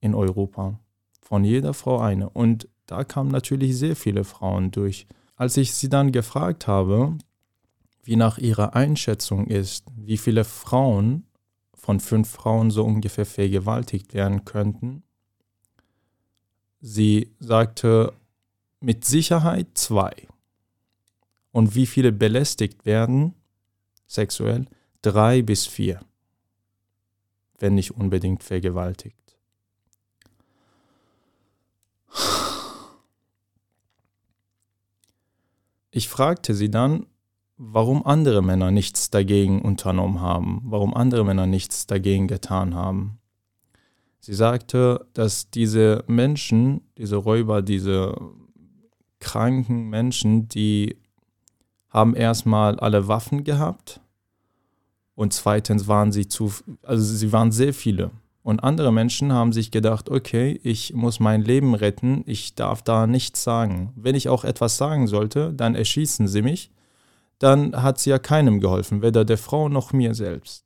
in 0.00 0.14
Europa, 0.14 0.78
von 1.20 1.44
jeder 1.44 1.74
Frau 1.74 2.00
eine. 2.00 2.28
Und 2.30 2.68
da 2.86 3.04
kamen 3.04 3.30
natürlich 3.30 3.76
sehr 3.76 3.96
viele 3.96 4.24
Frauen 4.24 4.70
durch. 4.70 5.06
Als 5.42 5.56
ich 5.56 5.74
sie 5.74 5.88
dann 5.88 6.12
gefragt 6.12 6.68
habe, 6.68 7.18
wie 8.04 8.14
nach 8.14 8.38
ihrer 8.38 8.76
Einschätzung 8.76 9.48
ist, 9.48 9.84
wie 9.96 10.16
viele 10.16 10.44
Frauen 10.44 11.26
von 11.74 11.98
fünf 11.98 12.30
Frauen 12.30 12.70
so 12.70 12.84
ungefähr 12.84 13.26
vergewaltigt 13.26 14.14
werden 14.14 14.44
könnten. 14.44 15.02
Sie 16.80 17.34
sagte 17.40 18.12
mit 18.78 19.04
Sicherheit 19.04 19.66
zwei. 19.74 20.12
Und 21.50 21.74
wie 21.74 21.86
viele 21.86 22.12
belästigt 22.12 22.86
werden, 22.86 23.34
sexuell, 24.06 24.66
drei 25.02 25.42
bis 25.42 25.66
vier. 25.66 25.98
wenn 27.58 27.74
nicht 27.74 27.90
unbedingt 27.90 28.44
vergewaltigt. 28.44 29.31
Ich 35.94 36.08
fragte 36.08 36.54
sie 36.54 36.70
dann, 36.70 37.06
warum 37.58 38.04
andere 38.06 38.42
Männer 38.42 38.70
nichts 38.70 39.10
dagegen 39.10 39.60
unternommen 39.60 40.20
haben, 40.20 40.62
warum 40.64 40.94
andere 40.94 41.22
Männer 41.22 41.46
nichts 41.46 41.86
dagegen 41.86 42.28
getan 42.28 42.74
haben. 42.74 43.18
Sie 44.18 44.32
sagte, 44.32 45.06
dass 45.12 45.50
diese 45.50 46.02
Menschen, 46.06 46.80
diese 46.96 47.16
Räuber, 47.16 47.60
diese 47.60 48.16
kranken 49.20 49.90
Menschen, 49.90 50.48
die 50.48 50.96
haben 51.90 52.14
erstmal 52.16 52.80
alle 52.80 53.06
Waffen 53.06 53.44
gehabt 53.44 54.00
und 55.14 55.34
zweitens 55.34 55.88
waren 55.88 56.10
sie 56.10 56.26
zu, 56.26 56.50
also 56.82 57.04
sie 57.04 57.32
waren 57.32 57.52
sehr 57.52 57.74
viele. 57.74 58.12
Und 58.42 58.64
andere 58.64 58.92
Menschen 58.92 59.32
haben 59.32 59.52
sich 59.52 59.70
gedacht, 59.70 60.08
okay, 60.08 60.58
ich 60.64 60.94
muss 60.94 61.20
mein 61.20 61.42
Leben 61.42 61.74
retten, 61.74 62.24
ich 62.26 62.56
darf 62.56 62.82
da 62.82 63.06
nichts 63.06 63.44
sagen. 63.44 63.92
Wenn 63.94 64.16
ich 64.16 64.28
auch 64.28 64.44
etwas 64.44 64.76
sagen 64.76 65.06
sollte, 65.06 65.52
dann 65.52 65.76
erschießen 65.76 66.26
sie 66.26 66.42
mich. 66.42 66.70
Dann 67.38 67.82
hat 67.82 67.98
sie 67.98 68.10
ja 68.10 68.18
keinem 68.18 68.60
geholfen, 68.60 69.02
weder 69.02 69.24
der 69.24 69.38
Frau 69.38 69.68
noch 69.68 69.92
mir 69.92 70.14
selbst. 70.14 70.64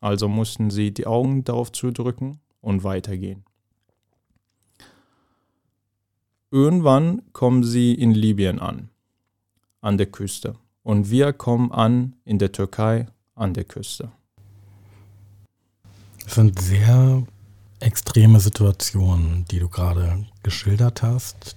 Also 0.00 0.28
mussten 0.28 0.70
sie 0.70 0.92
die 0.92 1.06
Augen 1.06 1.44
darauf 1.44 1.72
zudrücken 1.72 2.40
und 2.60 2.84
weitergehen. 2.84 3.44
Irgendwann 6.52 7.22
kommen 7.32 7.62
sie 7.62 7.94
in 7.94 8.12
Libyen 8.12 8.58
an, 8.58 8.88
an 9.80 9.98
der 9.98 10.06
Küste. 10.06 10.56
Und 10.82 11.10
wir 11.10 11.32
kommen 11.32 11.70
an 11.70 12.16
in 12.24 12.38
der 12.38 12.52
Türkei 12.52 13.06
an 13.34 13.54
der 13.54 13.64
Küste. 13.64 14.10
Es 16.30 16.36
sind 16.36 16.60
sehr 16.60 17.24
extreme 17.80 18.38
Situationen, 18.38 19.46
die 19.46 19.58
du 19.58 19.68
gerade 19.68 20.26
geschildert 20.44 21.02
hast, 21.02 21.56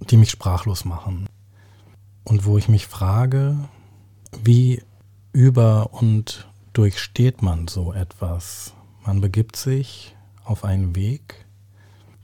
die 0.00 0.16
mich 0.16 0.30
sprachlos 0.30 0.86
machen. 0.86 1.28
Und 2.24 2.46
wo 2.46 2.56
ich 2.56 2.70
mich 2.70 2.86
frage, 2.86 3.58
wie 4.42 4.82
über 5.34 5.92
und 5.92 6.48
durchsteht 6.72 7.42
man 7.42 7.68
so 7.68 7.92
etwas? 7.92 8.72
Man 9.04 9.20
begibt 9.20 9.56
sich 9.56 10.16
auf 10.42 10.64
einen 10.64 10.96
Weg, 10.96 11.44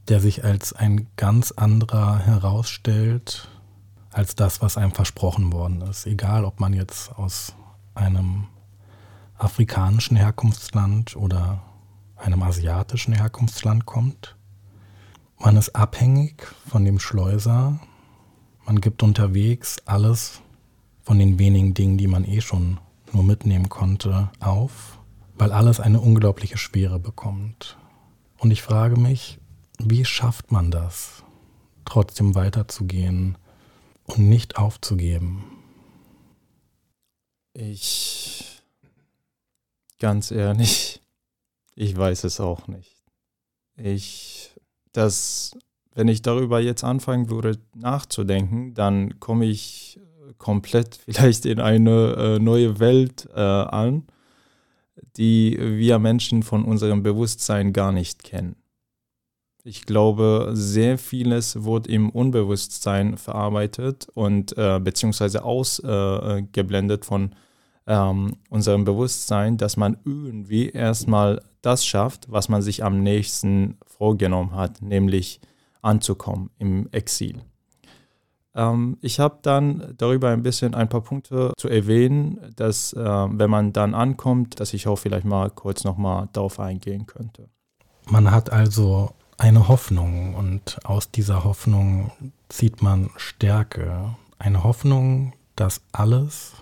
der 0.09 0.21
sich 0.21 0.43
als 0.43 0.73
ein 0.73 1.07
ganz 1.17 1.53
anderer 1.53 2.19
herausstellt 2.19 3.47
als 4.11 4.35
das, 4.35 4.62
was 4.62 4.79
einem 4.79 4.93
versprochen 4.93 5.53
worden 5.53 5.83
ist. 5.83 6.07
Egal, 6.07 6.47
ob 6.47 6.61
man 6.61 6.73
jetzt 6.73 7.14
aus 7.19 7.55
einem 7.95 8.47
afrikanischen 9.37 10.17
Herkunftsland 10.17 11.14
oder 11.14 11.61
einem 12.25 12.43
asiatischen 12.43 13.14
Herkunftsland 13.14 13.87
kommt. 13.87 14.37
Man 15.38 15.57
ist 15.57 15.76
abhängig 15.76 16.47
von 16.66 16.85
dem 16.85 16.99
Schleuser. 16.99 17.78
Man 18.64 18.81
gibt 18.81 19.02
unterwegs 19.02 19.78
alles 19.85 20.40
von 21.02 21.19
den 21.19 21.38
wenigen 21.38 21.75
Dingen, 21.75 21.99
die 21.99 22.07
man 22.07 22.25
eh 22.25 22.40
schon 22.40 22.81
nur 23.12 23.25
mitnehmen 23.25 23.69
konnte, 23.69 24.31
auf, 24.40 24.99
weil 25.37 25.52
alles 25.52 25.81
eine 25.81 26.00
unglaubliche 26.00 26.57
Schwere 26.57 26.99
bekommt. 26.99 27.76
Und 28.38 28.50
ich 28.50 28.62
frage 28.62 28.99
mich, 28.99 29.38
wie 29.78 30.04
schafft 30.04 30.50
man 30.50 30.71
das, 30.71 31.23
trotzdem 31.85 32.35
weiterzugehen 32.35 33.37
und 34.04 34.19
nicht 34.19 34.57
aufzugeben? 34.57 35.45
Ich, 37.52 38.62
ganz 39.99 40.31
ehrlich, 40.31 41.03
ich 41.75 41.97
weiß 41.97 42.25
es 42.25 42.40
auch 42.40 42.69
nicht. 42.69 42.97
Ich, 43.76 44.52
das, 44.93 45.57
wenn 45.95 46.09
ich 46.09 46.23
darüber 46.23 46.61
jetzt 46.61 46.85
anfangen 46.85 47.31
würde 47.31 47.59
nachzudenken, 47.75 48.75
dann 48.75 49.19
komme 49.21 49.47
ich 49.47 50.00
komplett 50.38 50.97
vielleicht 51.04 51.47
in 51.47 51.61
eine 51.61 52.14
äh, 52.16 52.38
neue 52.38 52.78
Welt 52.78 53.28
äh, 53.35 53.40
an, 53.40 54.04
die 55.16 55.59
wir 55.59 55.99
Menschen 55.99 56.43
von 56.43 56.64
unserem 56.64 57.02
Bewusstsein 57.02 57.73
gar 57.73 57.93
nicht 57.93 58.23
kennen. 58.23 58.56
Ich 59.67 59.87
glaube, 59.87 60.50
sehr 60.52 60.99
vieles 60.99 61.65
wird 61.65 61.87
im 61.87 62.10
Unbewusstsein 62.10 63.17
verarbeitet 63.17 64.08
und 64.13 64.56
äh, 64.58 64.78
beziehungsweise 64.78 65.43
ausgeblendet 65.43 67.02
äh, 67.02 67.06
von 67.06 67.34
ähm, 67.87 68.37
unserem 68.50 68.84
Bewusstsein, 68.84 69.56
dass 69.56 69.78
man 69.78 69.97
irgendwie 70.04 70.69
erstmal 70.69 71.41
das 71.65 71.85
schafft, 71.87 72.31
was 72.31 72.49
man 72.49 72.63
sich 72.63 72.85
am 72.85 73.03
nächsten 73.03 73.79
vorgenommen 73.87 74.55
hat, 74.55 74.83
nämlich 74.83 75.41
anzukommen 75.83 76.50
im 76.59 76.89
Exil. 76.93 77.43
Ähm, 78.55 78.99
ich 79.00 79.21
habe 79.21 79.39
dann 79.43 79.95
darüber 79.97 80.31
ein 80.31 80.43
bisschen 80.43 80.75
ein 80.75 80.89
paar 80.89 81.03
Punkte 81.03 81.53
zu 81.57 81.69
erwähnen, 81.69 82.39
dass 82.57 82.93
äh, 82.93 83.00
wenn 83.00 83.50
man 83.50 83.73
dann 83.73 83.95
ankommt, 83.95 84.61
dass 84.61 84.75
ich 84.75 84.87
auch 84.87 84.97
vielleicht 84.97 85.27
mal 85.27 85.50
kurz 85.50 85.85
nochmal 85.85 86.29
darauf 86.33 86.61
eingehen 86.61 87.07
könnte. 87.07 87.49
Man 88.07 88.31
hat 88.31 88.50
also 88.50 89.13
eine 89.39 89.69
Hoffnung 89.69 90.35
und 90.35 90.79
aus 90.85 91.11
dieser 91.11 91.45
Hoffnung 91.45 92.13
zieht 92.49 92.83
man 92.83 93.11
Stärke. 93.17 94.15
Eine 94.39 94.63
Hoffnung, 94.63 95.33
dass 95.57 95.81
alles 95.93 96.53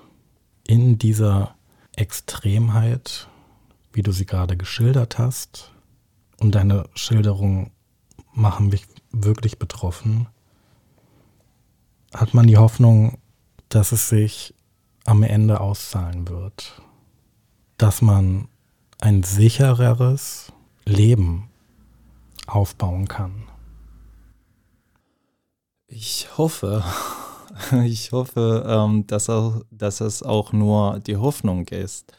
in 0.67 0.99
dieser 0.99 1.55
Extremheit 1.97 3.29
wie 3.93 4.03
du 4.03 4.13
sie 4.13 4.27
gerade 4.27 4.57
geschildert 4.57 5.19
hast. 5.19 5.73
Und 6.39 6.55
deine 6.55 6.89
Schilderungen 6.95 7.71
machen 8.33 8.69
mich 8.69 8.87
wirklich 9.11 9.59
betroffen. 9.59 10.27
Hat 12.15 12.35
man 12.35 12.47
die 12.47 12.57
Hoffnung, 12.59 13.19
dass 13.69 13.93
es 13.93 14.09
sich 14.09 14.55
am 15.05 15.23
Ende 15.23 15.61
auszahlen 15.61 16.29
wird. 16.29 16.83
Dass 17.79 18.03
man 18.03 18.49
ein 19.01 19.23
sichereres 19.23 20.53
Leben 20.85 21.51
aufbauen 22.47 23.09
kann. 23.09 23.45
Ich 25.87 26.39
hoffe, 26.39 26.85
ich 27.85 28.13
hoffe, 28.13 28.65
ähm, 28.67 29.07
dass, 29.07 29.29
es 30.01 30.23
auch 30.23 30.53
nur 30.53 31.01
die 31.01 31.17
Hoffnung 31.17 31.69
ist. 31.69 32.13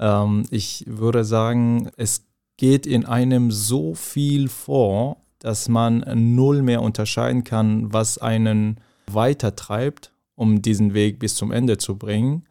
Ähm, 0.00 0.44
ich 0.50 0.84
würde 0.88 1.24
sagen, 1.24 1.90
es 1.96 2.26
geht 2.56 2.86
in 2.86 3.04
einem 3.06 3.52
so 3.52 3.94
viel 3.94 4.48
vor, 4.48 5.18
dass 5.38 5.68
man 5.68 6.04
null 6.34 6.62
mehr 6.62 6.82
unterscheiden 6.82 7.44
kann, 7.44 7.92
was 7.92 8.18
einen 8.18 8.80
weitertreibt, 9.06 10.12
um 10.34 10.62
diesen 10.62 10.94
Weg 10.94 11.18
bis 11.18 11.34
zum 11.34 11.52
Ende 11.52 11.78
zu 11.78 11.96
bringen 11.96 12.46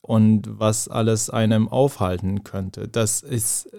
und 0.00 0.58
was 0.58 0.88
alles 0.88 1.30
einem 1.30 1.68
aufhalten 1.68 2.44
könnte. 2.44 2.88
Das 2.88 3.22
ist, 3.22 3.70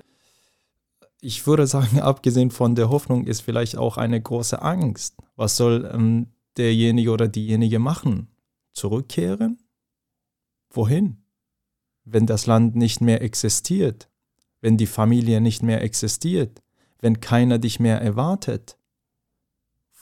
ich 1.22 1.46
würde 1.48 1.68
sagen, 1.68 2.00
abgesehen 2.02 2.52
von 2.52 2.76
der 2.76 2.89
Hoffnung 2.89 3.26
ist 3.26 3.41
vielleicht 3.41 3.78
auch 3.78 3.98
eine 3.98 4.22
große 4.22 4.62
Angst. 4.62 5.15
Was 5.36 5.58
soll 5.58 5.89
ähm, 5.94 6.28
derjenige 6.58 7.12
oder 7.12 7.28
diejenige 7.28 7.80
machen? 7.80 8.28
Zurückkehren? 8.74 9.60
Wohin? 10.70 11.25
Wenn 12.06 12.28
das 12.28 12.46
Land 12.46 12.76
nicht 12.76 13.02
mehr 13.02 13.22
existiert, 13.22 14.10
wenn 14.62 14.78
die 14.78 14.88
Familie 14.88 15.41
nicht 15.41 15.63
mehr 15.63 15.82
existiert, 15.82 16.62
wenn 17.02 17.20
keiner 17.20 17.58
dich 17.58 17.80
mehr 17.80 18.00
erwartet? 18.00 18.78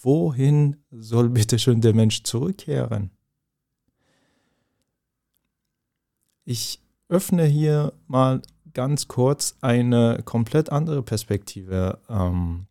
Wohin 0.02 0.84
soll 0.92 1.30
bitte 1.30 1.58
schön 1.58 1.82
der 1.82 1.94
Mensch 1.94 2.24
zurückkehren? 2.24 3.12
Ich 6.46 6.82
öffne 7.08 7.46
hier 7.46 7.94
mal 8.08 8.42
ganz 8.74 9.08
kurz 9.08 9.56
eine 9.62 10.22
komplett 10.26 10.72
andere 10.72 11.04
Perspektive 11.04 12.00
ähm, 12.10 12.68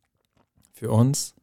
für 0.72 0.90
uns. 0.90 1.34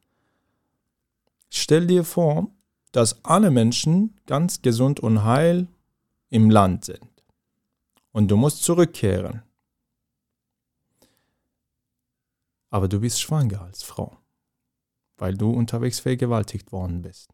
Stell 1.48 1.88
dir 1.88 2.04
vor, 2.04 2.48
dass 2.92 3.24
alle 3.24 3.50
Menschen 3.50 4.14
ganz 4.26 4.62
gesund 4.62 5.00
und 5.00 5.24
heil 5.24 5.66
im 6.28 6.50
Land 6.50 6.84
sind 6.84 7.09
und 8.12 8.30
du 8.30 8.36
musst 8.36 8.62
zurückkehren. 8.62 9.42
Aber 12.70 12.88
du 12.88 13.00
bist 13.00 13.20
schwanger 13.20 13.62
als 13.62 13.82
Frau, 13.82 14.16
weil 15.16 15.36
du 15.36 15.50
unterwegs 15.50 16.00
vergewaltigt 16.00 16.72
worden 16.72 17.02
bist, 17.02 17.30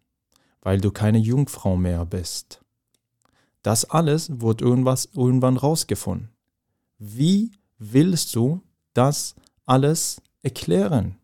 weil 0.62 0.80
du 0.80 0.90
keine 0.90 1.18
Jungfrau 1.18 1.76
mehr 1.76 2.04
bist. 2.06 2.62
Das 3.62 3.84
alles 3.84 4.40
wird 4.40 4.62
irgendwas, 4.62 5.06
irgendwann 5.12 5.56
rausgefunden. 5.56 6.30
Wie 6.98 7.50
willst 7.78 8.34
du 8.34 8.62
das 8.94 9.34
alles 9.66 10.22
erklären? 10.42 11.16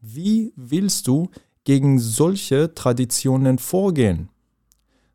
Wie 0.00 0.52
willst 0.56 1.06
du 1.06 1.30
gegen 1.64 1.98
solche 1.98 2.74
Traditionen 2.74 3.58
vorgehen? 3.58 4.28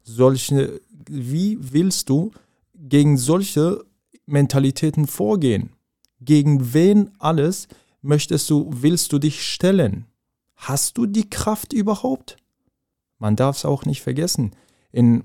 Solche, 0.04 0.82
wie 1.08 1.58
willst 1.60 2.10
du 2.10 2.32
gegen 2.84 3.18
solche 3.18 3.84
Mentalitäten 4.26 5.08
vorgehen? 5.08 5.72
Gegen 6.20 6.74
wen 6.74 7.12
alles 7.20 7.68
möchtest 8.02 8.50
du, 8.50 8.70
willst 8.72 9.12
du 9.12 9.20
dich 9.20 9.44
stellen? 9.44 10.06
Hast 10.56 10.98
du 10.98 11.06
die 11.06 11.30
Kraft 11.30 11.74
überhaupt? 11.74 12.38
Man 13.18 13.36
darf 13.36 13.58
es 13.58 13.66
auch 13.66 13.86
nicht 13.86 14.02
vergessen. 14.02 14.52
In 14.92 15.24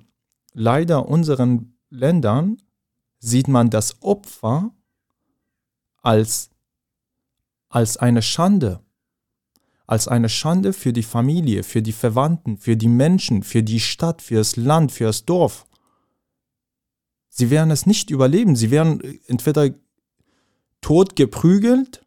leider 0.53 1.09
unseren 1.09 1.77
Ländern 1.91 2.59
sieht 3.19 3.49
man 3.49 3.71
das 3.71 4.03
Opfer 4.03 4.73
als, 6.03 6.51
als 7.69 7.97
eine 7.97 8.23
Schande. 8.23 8.81
Als 9.87 10.07
eine 10.07 10.29
Schande 10.29 10.73
für 10.73 10.93
die 10.93 11.03
Familie, 11.03 11.63
für 11.63 11.83
die 11.83 11.93
Verwandten, 11.93 12.59
für 12.59 12.77
die 12.77 12.89
Menschen, 12.89 13.43
für 13.43 13.63
die 13.63 13.81
Stadt, 13.81 14.21
für 14.23 14.37
das 14.37 14.57
Land, 14.57 14.93
für 14.93 15.05
das 15.05 15.25
Dorf. 15.25 15.67
Sie 17.29 17.51
werden 17.51 17.71
es 17.71 17.87
nicht 17.87 18.11
überleben. 18.11 18.57
Sie 18.57 18.71
werden 18.71 19.21
entweder 19.27 19.71
tot 20.81 21.17
geprügelt 21.17 22.05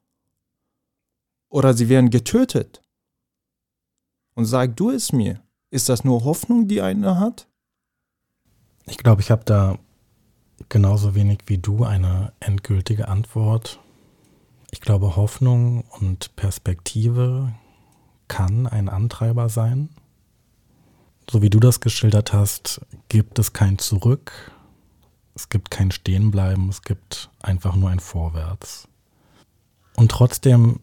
oder 1.49 1.73
sie 1.73 1.89
werden 1.89 2.09
getötet. 2.09 2.81
Und 4.33 4.45
sag 4.45 4.75
du 4.75 4.89
es 4.89 5.11
mir, 5.11 5.41
ist 5.69 5.89
das 5.89 6.03
nur 6.03 6.23
Hoffnung, 6.23 6.67
die 6.67 6.81
einer 6.81 7.19
hat? 7.19 7.47
Ich 8.85 8.97
glaube, 8.97 9.21
ich 9.21 9.31
habe 9.31 9.43
da 9.45 9.77
genauso 10.69 11.15
wenig 11.15 11.39
wie 11.47 11.57
du 11.57 11.83
eine 11.83 12.33
endgültige 12.39 13.07
Antwort. 13.07 13.79
Ich 14.71 14.81
glaube, 14.81 15.15
Hoffnung 15.15 15.83
und 15.99 16.35
Perspektive 16.35 17.53
kann 18.27 18.67
ein 18.67 18.89
Antreiber 18.89 19.49
sein. 19.49 19.89
So 21.29 21.41
wie 21.41 21.49
du 21.49 21.59
das 21.59 21.81
geschildert 21.81 22.33
hast, 22.33 22.81
gibt 23.09 23.37
es 23.39 23.53
kein 23.53 23.77
Zurück, 23.77 24.51
es 25.35 25.49
gibt 25.49 25.71
kein 25.71 25.91
Stehenbleiben, 25.91 26.69
es 26.69 26.81
gibt 26.81 27.29
einfach 27.41 27.75
nur 27.75 27.89
ein 27.89 27.99
Vorwärts. 27.99 28.87
Und 29.95 30.11
trotzdem 30.11 30.79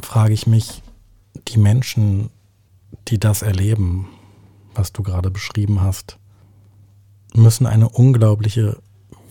frage 0.00 0.34
ich 0.34 0.46
mich, 0.46 0.82
die 1.48 1.58
Menschen, 1.58 2.30
die 3.08 3.18
das 3.18 3.42
erleben, 3.42 4.08
was 4.74 4.92
du 4.92 5.02
gerade 5.02 5.30
beschrieben 5.30 5.80
hast, 5.80 6.18
müssen 7.34 7.66
eine 7.66 7.88
unglaubliche 7.88 8.80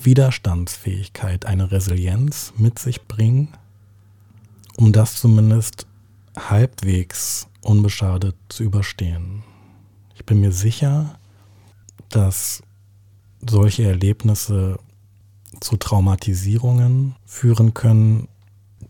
Widerstandsfähigkeit, 0.02 1.46
eine 1.46 1.72
Resilienz 1.72 2.54
mit 2.58 2.80
sich 2.80 3.08
bringen, 3.08 3.50
um 4.76 4.92
das 4.92 5.20
zumindest 5.20 5.88
halbwegs 6.38 7.48
unbeschadet 7.62 8.36
zu 8.50 8.64
überstehen. 8.64 9.44
Ich 10.16 10.26
bin 10.26 10.40
mir 10.40 10.52
sicher, 10.52 11.20
dass 12.10 12.62
solche 13.46 13.84
Erlebnisse 13.84 14.78
zu 15.60 15.78
Traumatisierungen 15.78 17.16
führen 17.26 17.74
können, 17.74 18.28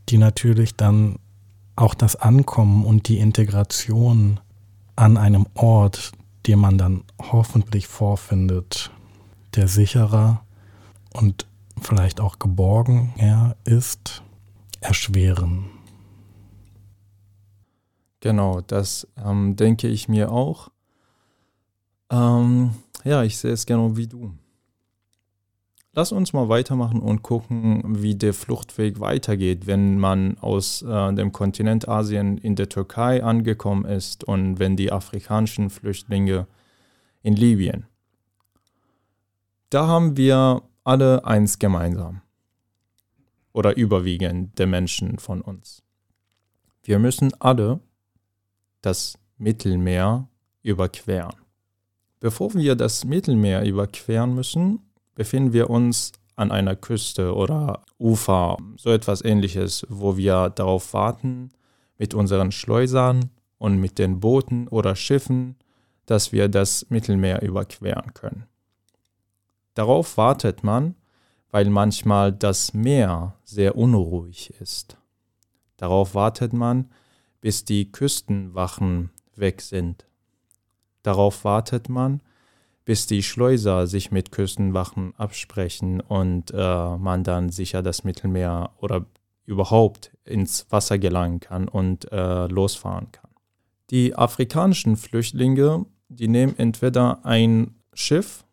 die 0.10 0.18
natürlich 0.18 0.76
dann 0.76 1.18
auch 1.76 1.94
das 1.94 2.16
Ankommen 2.16 2.86
und 2.86 3.08
die 3.08 3.20
Integration 3.20 4.40
an 4.96 5.18
einem 5.18 5.46
Ort, 5.54 6.12
den 6.48 6.60
man 6.60 6.78
dann 6.78 7.04
hoffentlich 7.22 7.88
vorfindet, 7.88 8.92
der 9.56 9.68
sicherer 9.68 10.44
und 11.14 11.48
vielleicht 11.82 12.20
auch 12.20 12.40
geborgener 12.40 13.56
ist, 13.64 14.24
erschweren. 14.82 15.66
Genau, 18.20 18.62
das 18.62 19.08
ähm, 19.24 19.56
denke 19.56 19.88
ich 19.88 20.10
mir 20.10 20.32
auch. 20.32 20.70
Ähm, 22.10 22.72
ja, 23.04 23.24
ich 23.24 23.38
sehe 23.38 23.52
es 23.52 23.66
genau 23.66 23.98
wie 23.98 24.08
du. 24.08 24.34
Lass 25.94 26.12
uns 26.12 26.32
mal 26.32 26.48
weitermachen 26.48 27.00
und 27.02 27.24
gucken, 27.24 28.04
wie 28.04 28.14
der 28.14 28.36
Fluchtweg 28.36 29.00
weitergeht, 29.00 29.66
wenn 29.66 29.98
man 29.98 30.38
aus 30.38 30.84
äh, 30.84 31.14
dem 31.14 31.32
Kontinent 31.32 31.88
Asien 31.88 32.38
in 32.38 32.56
der 32.56 32.70
Türkei 32.70 33.24
angekommen 33.24 33.84
ist 33.84 34.24
und 34.24 34.60
wenn 34.60 34.76
die 34.76 34.92
afrikanischen 34.92 35.72
Flüchtlinge 35.72 36.46
in 37.24 37.36
Libyen. 37.36 37.88
Da 39.72 39.88
haben 39.88 40.18
wir 40.18 40.62
alle 40.84 41.26
eins 41.26 41.58
gemeinsam. 41.58 42.22
Oder 43.52 43.76
überwiegend 43.76 44.60
der 44.60 44.68
Menschen 44.68 45.18
von 45.18 45.42
uns. 45.42 45.82
Wir 46.84 47.00
müssen 47.00 47.34
alle 47.42 47.80
das 48.82 49.18
Mittelmeer 49.40 50.30
überqueren. 50.62 51.47
Bevor 52.20 52.54
wir 52.56 52.76
das 52.76 53.06
Mittelmeer 53.06 53.64
überqueren 53.64 54.34
müssen, 54.34 54.80
befinden 55.14 55.54
wir 55.54 55.70
uns 55.70 56.12
an 56.36 56.52
einer 56.52 56.76
Küste 56.76 57.36
oder 57.36 57.82
Ufer, 58.00 58.58
so 58.78 58.92
etwas 58.92 59.24
ähnliches, 59.24 59.86
wo 59.90 60.18
wir 60.18 60.50
darauf 60.50 60.94
warten, 60.94 61.50
mit 61.98 62.14
unseren 62.14 62.52
Schleusern 62.52 63.32
und 63.58 63.78
mit 63.78 63.98
den 63.98 64.20
Booten 64.20 64.68
oder 64.68 64.96
Schiffen, 64.96 65.56
dass 66.06 66.32
wir 66.32 66.48
das 66.48 66.90
Mittelmeer 66.90 67.42
überqueren 67.42 68.14
können. 68.14 68.46
Darauf 69.74 70.18
wartet 70.18 70.64
man, 70.64 70.96
weil 71.52 71.70
manchmal 71.70 72.32
das 72.32 72.74
Meer 72.74 73.36
sehr 73.44 73.76
unruhig 73.76 74.54
ist. 74.60 74.98
Darauf 75.78 76.16
wartet 76.16 76.54
man, 76.54 76.90
bis 77.42 77.66
die 77.66 77.92
Küstenwachen 77.92 79.12
weg 79.36 79.62
sind. 79.62 80.08
Darauf 81.08 81.46
wartet 81.46 81.88
man, 81.88 82.20
bis 82.84 83.08
die 83.08 83.24
Schleuser 83.24 83.88
sich 83.88 84.12
mit 84.12 84.34
Küstenwachen 84.34 85.14
absprechen 85.16 86.02
und 86.02 86.52
äh, 86.54 86.98
man 86.98 87.24
dann 87.24 87.48
sicher 87.48 87.82
das 87.82 88.04
Mittelmeer 88.04 88.72
oder 88.82 89.06
überhaupt 89.46 90.12
ins 90.26 90.68
Wasser 90.70 90.98
gelangen 90.98 91.40
kann 91.40 91.70
und 91.70 92.12
äh, 92.12 92.48
losfahren 92.48 93.10
kann. 93.14 93.30
Die 93.90 94.18
afrikanischen 94.18 94.98
Flüchtlinge, 94.98 95.86
die 96.10 96.28
nehmen 96.28 96.56
entweder 96.58 97.26
ein 97.26 97.76
Schiff, 97.94 98.44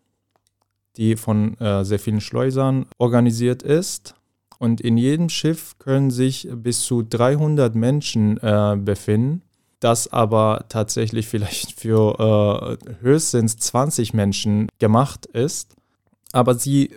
die 0.97 1.17
von 1.17 1.59
äh, 1.59 1.85
sehr 1.85 1.99
vielen 1.99 2.21
Schleusern 2.21 2.87
organisiert 2.99 3.65
ist, 3.65 4.15
und 4.61 4.81
in 4.81 4.97
jedem 4.97 5.29
Schiff 5.29 5.77
können 5.81 6.13
sich 6.13 6.49
bis 6.55 6.83
zu 6.83 7.03
300 7.03 7.75
Menschen 7.75 8.39
äh, 8.39 8.77
befinden 8.79 9.43
das 9.85 10.11
aber 10.11 10.65
tatsächlich 10.71 11.29
vielleicht 11.29 11.79
für 11.79 12.79
äh, 12.81 12.95
höchstens 13.03 13.59
20 13.59 14.15
Menschen 14.15 14.69
gemacht 14.79 15.27
ist. 15.27 15.77
Aber 16.33 16.55
sie 16.55 16.91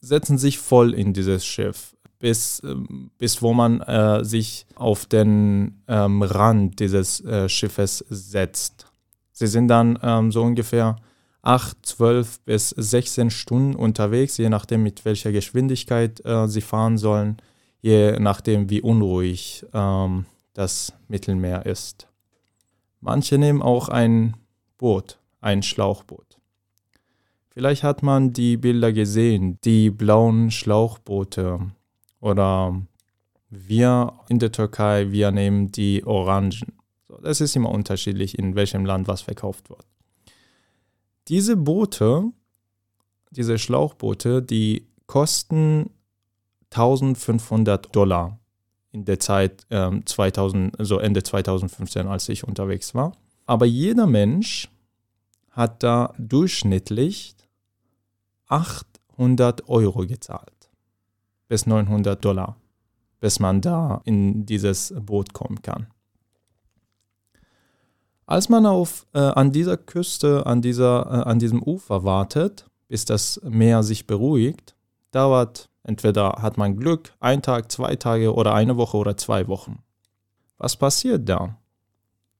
setzen 0.00 0.36
sich 0.36 0.58
voll 0.58 0.92
in 0.92 1.14
dieses 1.14 1.46
Schiff, 1.46 1.96
bis, 2.18 2.60
ähm, 2.62 3.10
bis 3.18 3.40
wo 3.40 3.54
man 3.54 3.80
äh, 3.80 4.22
sich 4.22 4.66
auf 4.74 5.06
den 5.06 5.82
ähm, 5.88 6.22
Rand 6.22 6.78
dieses 6.78 7.24
äh, 7.24 7.48
Schiffes 7.48 8.04
setzt. 8.10 8.86
Sie 9.32 9.46
sind 9.46 9.68
dann 9.68 9.98
ähm, 10.02 10.30
so 10.30 10.42
ungefähr 10.42 10.96
8, 11.40 11.86
12 11.86 12.40
bis 12.40 12.68
16 12.68 13.30
Stunden 13.30 13.74
unterwegs, 13.74 14.36
je 14.36 14.50
nachdem 14.50 14.82
mit 14.82 15.06
welcher 15.06 15.32
Geschwindigkeit 15.32 16.24
äh, 16.26 16.48
sie 16.48 16.60
fahren 16.60 16.98
sollen, 16.98 17.38
je 17.80 18.18
nachdem 18.18 18.68
wie 18.68 18.82
unruhig 18.82 19.64
ähm, 19.72 20.26
das 20.54 20.94
Mittelmeer 21.08 21.66
ist. 21.66 22.08
Manche 23.00 23.36
nehmen 23.36 23.60
auch 23.60 23.88
ein 23.90 24.36
Boot, 24.78 25.18
ein 25.40 25.62
Schlauchboot. 25.62 26.38
Vielleicht 27.50 27.82
hat 27.82 28.02
man 28.02 28.32
die 28.32 28.56
Bilder 28.56 28.92
gesehen, 28.92 29.58
die 29.64 29.90
blauen 29.90 30.50
Schlauchboote 30.50 31.60
oder 32.20 32.80
wir 33.50 34.18
in 34.28 34.38
der 34.38 34.50
Türkei, 34.50 35.12
wir 35.12 35.30
nehmen 35.30 35.70
die 35.70 36.04
Orangen. 36.04 36.72
Das 37.22 37.40
ist 37.40 37.54
immer 37.54 37.70
unterschiedlich, 37.70 38.38
in 38.38 38.56
welchem 38.56 38.84
Land 38.84 39.06
was 39.06 39.22
verkauft 39.22 39.70
wird. 39.70 39.84
Diese 41.28 41.56
Boote, 41.56 42.32
diese 43.30 43.58
Schlauchboote, 43.58 44.42
die 44.42 44.88
kosten 45.06 45.90
1500 46.70 47.94
Dollar 47.94 48.40
in 48.94 49.04
der 49.04 49.18
Zeit 49.18 49.66
ähm, 49.70 50.06
2000, 50.06 50.76
so 50.78 50.98
Ende 50.98 51.22
2015, 51.22 52.06
als 52.06 52.28
ich 52.28 52.44
unterwegs 52.44 52.94
war. 52.94 53.12
Aber 53.44 53.66
jeder 53.66 54.06
Mensch 54.06 54.68
hat 55.50 55.82
da 55.82 56.14
durchschnittlich 56.16 57.34
800 58.46 59.68
Euro 59.68 60.06
gezahlt 60.06 60.70
bis 61.48 61.66
900 61.66 62.24
Dollar, 62.24 62.56
bis 63.20 63.40
man 63.40 63.60
da 63.60 64.00
in 64.04 64.46
dieses 64.46 64.94
Boot 64.96 65.34
kommen 65.34 65.60
kann. 65.60 65.88
Als 68.26 68.48
man 68.48 68.64
auf, 68.64 69.06
äh, 69.12 69.18
an 69.18 69.52
dieser 69.52 69.76
Küste, 69.76 70.46
an, 70.46 70.62
dieser, 70.62 71.06
äh, 71.06 71.28
an 71.28 71.38
diesem 71.38 71.62
Ufer 71.62 72.04
wartet, 72.04 72.70
bis 72.88 73.04
das 73.04 73.40
Meer 73.44 73.82
sich 73.82 74.06
beruhigt, 74.06 74.74
dauert 75.10 75.68
Entweder 75.84 76.38
hat 76.40 76.56
man 76.56 76.76
Glück, 76.76 77.14
ein 77.20 77.42
Tag, 77.42 77.70
zwei 77.70 77.94
Tage 77.96 78.34
oder 78.34 78.54
eine 78.54 78.76
Woche 78.76 78.96
oder 78.96 79.16
zwei 79.16 79.46
Wochen. 79.48 79.82
Was 80.58 80.76
passiert 80.76 81.28
da? 81.28 81.58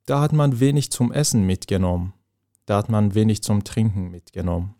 Da 0.07 0.21
hat 0.21 0.33
man 0.33 0.61
wenig 0.61 0.91
zum 0.91 1.13
Essen 1.13 1.45
mitgenommen. 1.45 2.15
Da 2.67 2.79
hat 2.79 2.89
man 2.89 3.15
wenig 3.15 3.43
zum 3.43 3.63
Trinken 3.63 4.11
mitgenommen. 4.11 4.75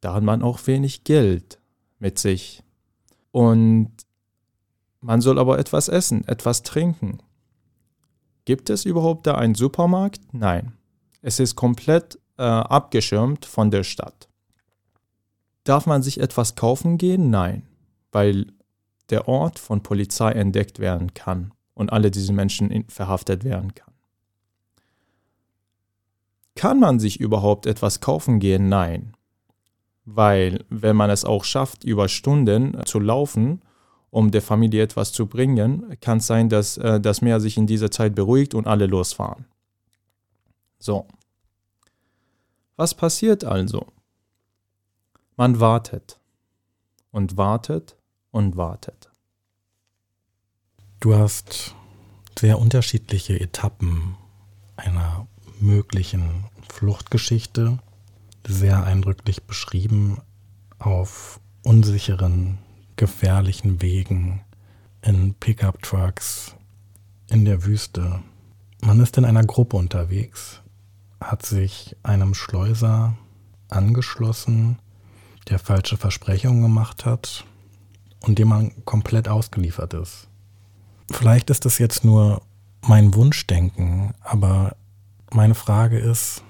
Da 0.00 0.14
hat 0.14 0.22
man 0.22 0.42
auch 0.42 0.66
wenig 0.66 1.04
Geld 1.04 1.60
mit 1.98 2.18
sich. 2.18 2.62
Und 3.30 3.92
Man 5.04 5.20
soll 5.20 5.38
aber 5.38 5.58
etwas 5.58 5.88
essen, 5.88 6.26
etwas 6.26 6.62
trinken. 6.62 7.18
Gibt 8.46 8.70
es 8.70 8.86
überhaupt 8.86 9.26
da 9.26 9.34
einen 9.34 9.54
Supermarkt? 9.54 10.32
Nein. 10.32 10.72
Es 11.20 11.40
ist 11.40 11.56
komplett 11.56 12.18
äh, 12.38 12.42
abgeschirmt 12.42 13.44
von 13.44 13.70
der 13.70 13.82
Stadt. 13.82 14.30
Darf 15.64 15.86
man 15.86 16.02
sich 16.02 16.20
etwas 16.20 16.54
kaufen 16.54 16.98
gehen? 16.98 17.30
Nein, 17.30 17.62
weil 18.12 18.46
der 19.10 19.28
Ort 19.28 19.58
von 19.58 19.82
Polizei 19.82 20.32
entdeckt 20.32 20.78
werden 20.78 21.14
kann 21.14 21.52
und 21.74 21.92
alle 21.92 22.10
diese 22.10 22.32
Menschen 22.32 22.84
verhaftet 22.88 23.44
werden 23.44 23.74
kann. 23.74 23.92
Kann 26.54 26.78
man 26.78 27.00
sich 27.00 27.18
überhaupt 27.18 27.66
etwas 27.66 28.00
kaufen 28.00 28.38
gehen? 28.38 28.68
Nein, 28.68 29.14
weil 30.04 30.64
wenn 30.68 30.96
man 30.96 31.10
es 31.10 31.24
auch 31.24 31.44
schafft, 31.44 31.84
über 31.84 32.08
Stunden 32.08 32.78
zu 32.84 33.00
laufen, 33.00 33.62
um 34.10 34.30
der 34.30 34.42
Familie 34.42 34.82
etwas 34.82 35.12
zu 35.12 35.26
bringen, 35.26 35.96
kann 36.00 36.18
es 36.18 36.26
sein, 36.26 36.48
dass 36.48 36.76
äh, 36.76 37.00
das 37.00 37.22
Meer 37.22 37.40
sich 37.40 37.56
in 37.56 37.66
dieser 37.66 37.90
Zeit 37.90 38.14
beruhigt 38.14 38.54
und 38.54 38.66
alle 38.66 38.86
losfahren. 38.86 39.46
So. 40.78 41.06
Was 42.76 42.94
passiert 42.94 43.44
also? 43.44 43.86
Man 45.36 45.58
wartet 45.58 46.20
und 47.10 47.36
wartet 47.36 47.96
und 48.30 48.56
wartet. 48.56 49.10
Du 51.00 51.14
hast 51.14 51.74
sehr 52.38 52.58
unterschiedliche 52.58 53.38
Etappen 53.40 54.16
einer 54.76 55.26
möglichen 55.60 56.44
Fluchtgeschichte 56.68 57.78
sehr 58.46 58.84
eindrücklich 58.84 59.44
beschrieben 59.44 60.18
auf 60.78 61.40
unsicheren 61.62 62.58
gefährlichen 62.96 63.82
Wegen, 63.82 64.42
in 65.02 65.34
Pickup-Trucks, 65.34 66.54
in 67.28 67.44
der 67.44 67.64
Wüste. 67.64 68.22
Man 68.82 69.00
ist 69.00 69.18
in 69.18 69.24
einer 69.24 69.44
Gruppe 69.44 69.76
unterwegs, 69.76 70.60
hat 71.20 71.44
sich 71.44 71.96
einem 72.02 72.34
Schleuser 72.34 73.16
angeschlossen, 73.68 74.78
der 75.48 75.58
falsche 75.58 75.96
Versprechungen 75.96 76.62
gemacht 76.62 77.04
hat 77.04 77.44
und 78.20 78.38
dem 78.38 78.48
man 78.48 78.84
komplett 78.84 79.28
ausgeliefert 79.28 79.94
ist. 79.94 80.28
Vielleicht 81.10 81.50
ist 81.50 81.64
das 81.64 81.78
jetzt 81.78 82.04
nur 82.04 82.42
mein 82.82 83.14
Wunschdenken, 83.14 84.14
aber 84.20 84.76
meine 85.30 85.54
Frage 85.54 85.98
ist, 85.98 86.42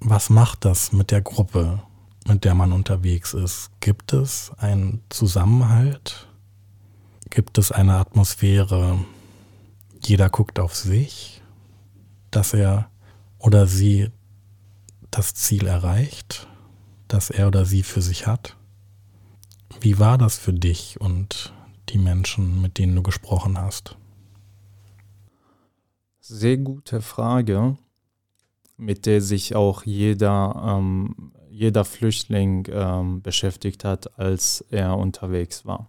was 0.00 0.28
macht 0.28 0.64
das 0.64 0.92
mit 0.92 1.10
der 1.10 1.22
Gruppe? 1.22 1.82
mit 2.26 2.44
der 2.44 2.54
man 2.54 2.72
unterwegs 2.72 3.34
ist. 3.34 3.70
Gibt 3.80 4.12
es 4.12 4.52
einen 4.58 5.02
Zusammenhalt? 5.08 6.28
Gibt 7.30 7.58
es 7.58 7.72
eine 7.72 7.96
Atmosphäre, 7.96 8.98
jeder 10.02 10.28
guckt 10.28 10.58
auf 10.58 10.74
sich, 10.74 11.42
dass 12.30 12.54
er 12.54 12.88
oder 13.38 13.66
sie 13.66 14.10
das 15.10 15.34
Ziel 15.34 15.66
erreicht, 15.66 16.46
das 17.08 17.30
er 17.30 17.48
oder 17.48 17.64
sie 17.64 17.82
für 17.82 18.02
sich 18.02 18.26
hat? 18.26 18.56
Wie 19.80 19.98
war 19.98 20.18
das 20.18 20.38
für 20.38 20.52
dich 20.52 21.00
und 21.00 21.52
die 21.90 21.98
Menschen, 21.98 22.60
mit 22.62 22.78
denen 22.78 22.94
du 22.94 23.02
gesprochen 23.02 23.58
hast? 23.58 23.96
Sehr 26.20 26.56
gute 26.56 27.02
Frage, 27.02 27.76
mit 28.76 29.06
der 29.06 29.20
sich 29.20 29.54
auch 29.54 29.84
jeder 29.84 30.78
ähm, 30.78 31.32
jeder 31.54 31.84
Flüchtling 31.84 32.66
ähm, 32.68 33.22
beschäftigt 33.22 33.84
hat, 33.84 34.18
als 34.18 34.64
er 34.70 34.98
unterwegs 34.98 35.64
war. 35.64 35.88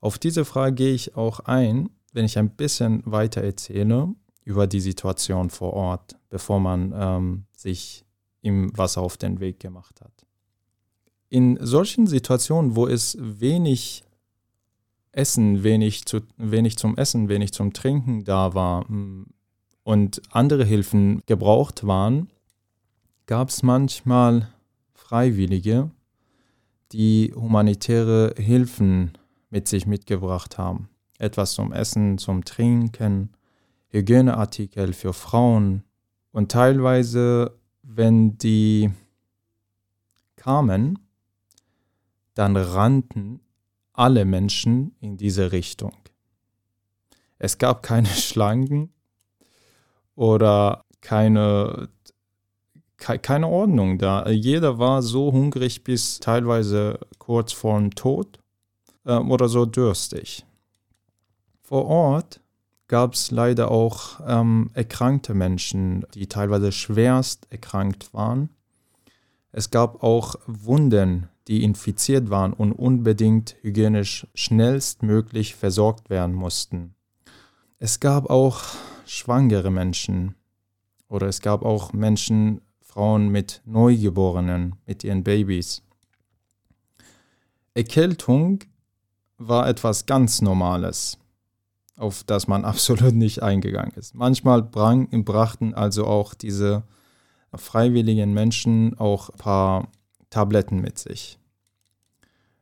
Auf 0.00 0.18
diese 0.18 0.44
Frage 0.44 0.74
gehe 0.74 0.92
ich 0.92 1.16
auch 1.16 1.40
ein, 1.40 1.88
wenn 2.12 2.26
ich 2.26 2.38
ein 2.38 2.50
bisschen 2.50 3.02
weiter 3.06 3.40
erzähle 3.40 4.14
über 4.44 4.66
die 4.66 4.80
Situation 4.80 5.48
vor 5.48 5.72
Ort, 5.72 6.16
bevor 6.28 6.60
man 6.60 6.92
ähm, 6.94 7.44
sich 7.56 8.04
im 8.44 8.76
Wasser 8.76 9.00
auf 9.00 9.16
den 9.16 9.40
Weg 9.40 9.58
gemacht 9.58 10.00
hat. 10.02 10.12
In 11.30 11.58
solchen 11.60 12.06
Situationen, 12.06 12.76
wo 12.76 12.86
es 12.86 13.16
wenig 13.18 14.04
Essen, 15.12 15.64
wenig, 15.64 16.04
zu, 16.04 16.20
wenig 16.36 16.76
zum 16.76 16.96
Essen, 16.96 17.28
wenig 17.28 17.52
zum 17.52 17.72
Trinken 17.72 18.24
da 18.24 18.54
war 18.54 18.86
hm, 18.86 19.26
und 19.82 20.20
andere 20.30 20.64
Hilfen 20.64 21.22
gebraucht 21.26 21.86
waren, 21.86 22.28
gab 23.26 23.48
es 23.48 23.62
manchmal 23.62 24.52
Freiwillige, 24.92 25.90
die 26.92 27.32
humanitäre 27.34 28.34
Hilfen 28.36 29.12
mit 29.48 29.68
sich 29.68 29.86
mitgebracht 29.86 30.58
haben. 30.58 30.88
Etwas 31.18 31.54
zum 31.54 31.72
Essen, 31.72 32.18
zum 32.18 32.44
Trinken, 32.44 33.30
Hygieneartikel 33.88 34.92
für 34.92 35.12
Frauen. 35.12 35.84
Und 36.32 36.50
teilweise, 36.50 37.52
wenn 37.84 38.36
die 38.38 38.90
kamen, 40.36 40.98
dann 42.34 42.56
rannten 42.56 43.40
alle 43.92 44.24
Menschen 44.24 44.96
in 45.00 45.16
diese 45.16 45.52
Richtung. 45.52 45.96
Es 47.38 47.58
gab 47.58 47.82
keine 47.82 48.08
Schlangen 48.26 48.92
oder 50.14 50.84
keine 51.00 51.88
keine 52.96 53.48
Ordnung 53.48 53.98
da. 53.98 54.26
Jeder 54.30 54.78
war 54.78 55.02
so 55.02 55.30
hungrig 55.30 55.84
bis 55.84 56.20
teilweise 56.20 56.98
kurz 57.18 57.52
vorm 57.52 57.90
Tod 57.90 58.38
äh, 59.04 59.16
oder 59.16 59.48
so 59.48 59.66
durstig. 59.66 60.46
Vor 61.62 61.84
Ort 61.86 62.40
gab 62.88 63.14
es 63.14 63.30
leider 63.30 63.70
auch 63.70 64.20
ähm, 64.26 64.70
erkrankte 64.74 65.34
Menschen, 65.34 66.04
die 66.14 66.26
teilweise 66.26 66.72
schwerst 66.72 67.46
erkrankt 67.50 68.12
waren. 68.12 68.50
Es 69.52 69.70
gab 69.70 70.02
auch 70.02 70.36
Wunden, 70.46 71.28
die 71.48 71.62
infiziert 71.62 72.30
waren 72.30 72.52
und 72.52 72.72
unbedingt 72.72 73.56
hygienisch 73.62 74.26
schnellstmöglich 74.34 75.54
versorgt 75.54 76.10
werden 76.10 76.34
mussten. 76.34 76.94
Es 77.78 78.00
gab 78.00 78.30
auch 78.30 78.62
schwangere 79.06 79.70
Menschen 79.70 80.34
oder 81.08 81.28
es 81.28 81.40
gab 81.40 81.62
auch 81.64 81.92
Menschen 81.92 82.60
Frauen 82.80 83.28
mit 83.28 83.60
Neugeborenen, 83.64 84.76
mit 84.86 85.04
ihren 85.04 85.24
Babys. 85.24 85.82
Erkältung 87.74 88.60
war 89.36 89.68
etwas 89.68 90.06
ganz 90.06 90.40
Normales, 90.40 91.18
auf 91.96 92.24
das 92.24 92.46
man 92.46 92.64
absolut 92.64 93.14
nicht 93.14 93.42
eingegangen 93.42 93.92
ist. 93.96 94.14
Manchmal 94.14 94.62
brang, 94.62 95.08
brachten 95.24 95.74
also 95.74 96.06
auch 96.06 96.34
diese 96.34 96.84
freiwilligen 97.54 98.32
Menschen 98.32 98.98
auch 98.98 99.30
ein 99.30 99.38
paar 99.38 99.88
Tabletten 100.30 100.80
mit 100.80 100.98
sich 100.98 101.38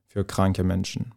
für 0.06 0.24
kranke 0.24 0.62
Menschen. 0.62 1.14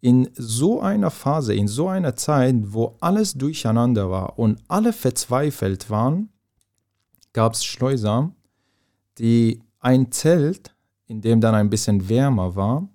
In 0.00 0.28
so 0.34 0.80
einer 0.80 1.10
Phase, 1.10 1.54
in 1.54 1.68
so 1.68 1.88
einer 1.88 2.16
Zeit, 2.16 2.56
wo 2.64 2.96
alles 3.00 3.34
durcheinander 3.34 4.10
war 4.10 4.38
und 4.38 4.60
alle 4.68 4.92
verzweifelt 4.92 5.88
waren, 5.88 6.28
gab 7.32 7.54
es 7.54 7.64
Schleuser, 7.64 8.32
die 9.18 9.62
ein 9.78 10.10
Zelt, 10.12 10.74
in 11.06 11.20
dem 11.20 11.40
dann 11.40 11.54
ein 11.54 11.70
bisschen 11.70 12.08
wärmer 12.08 12.56
war, 12.56 12.88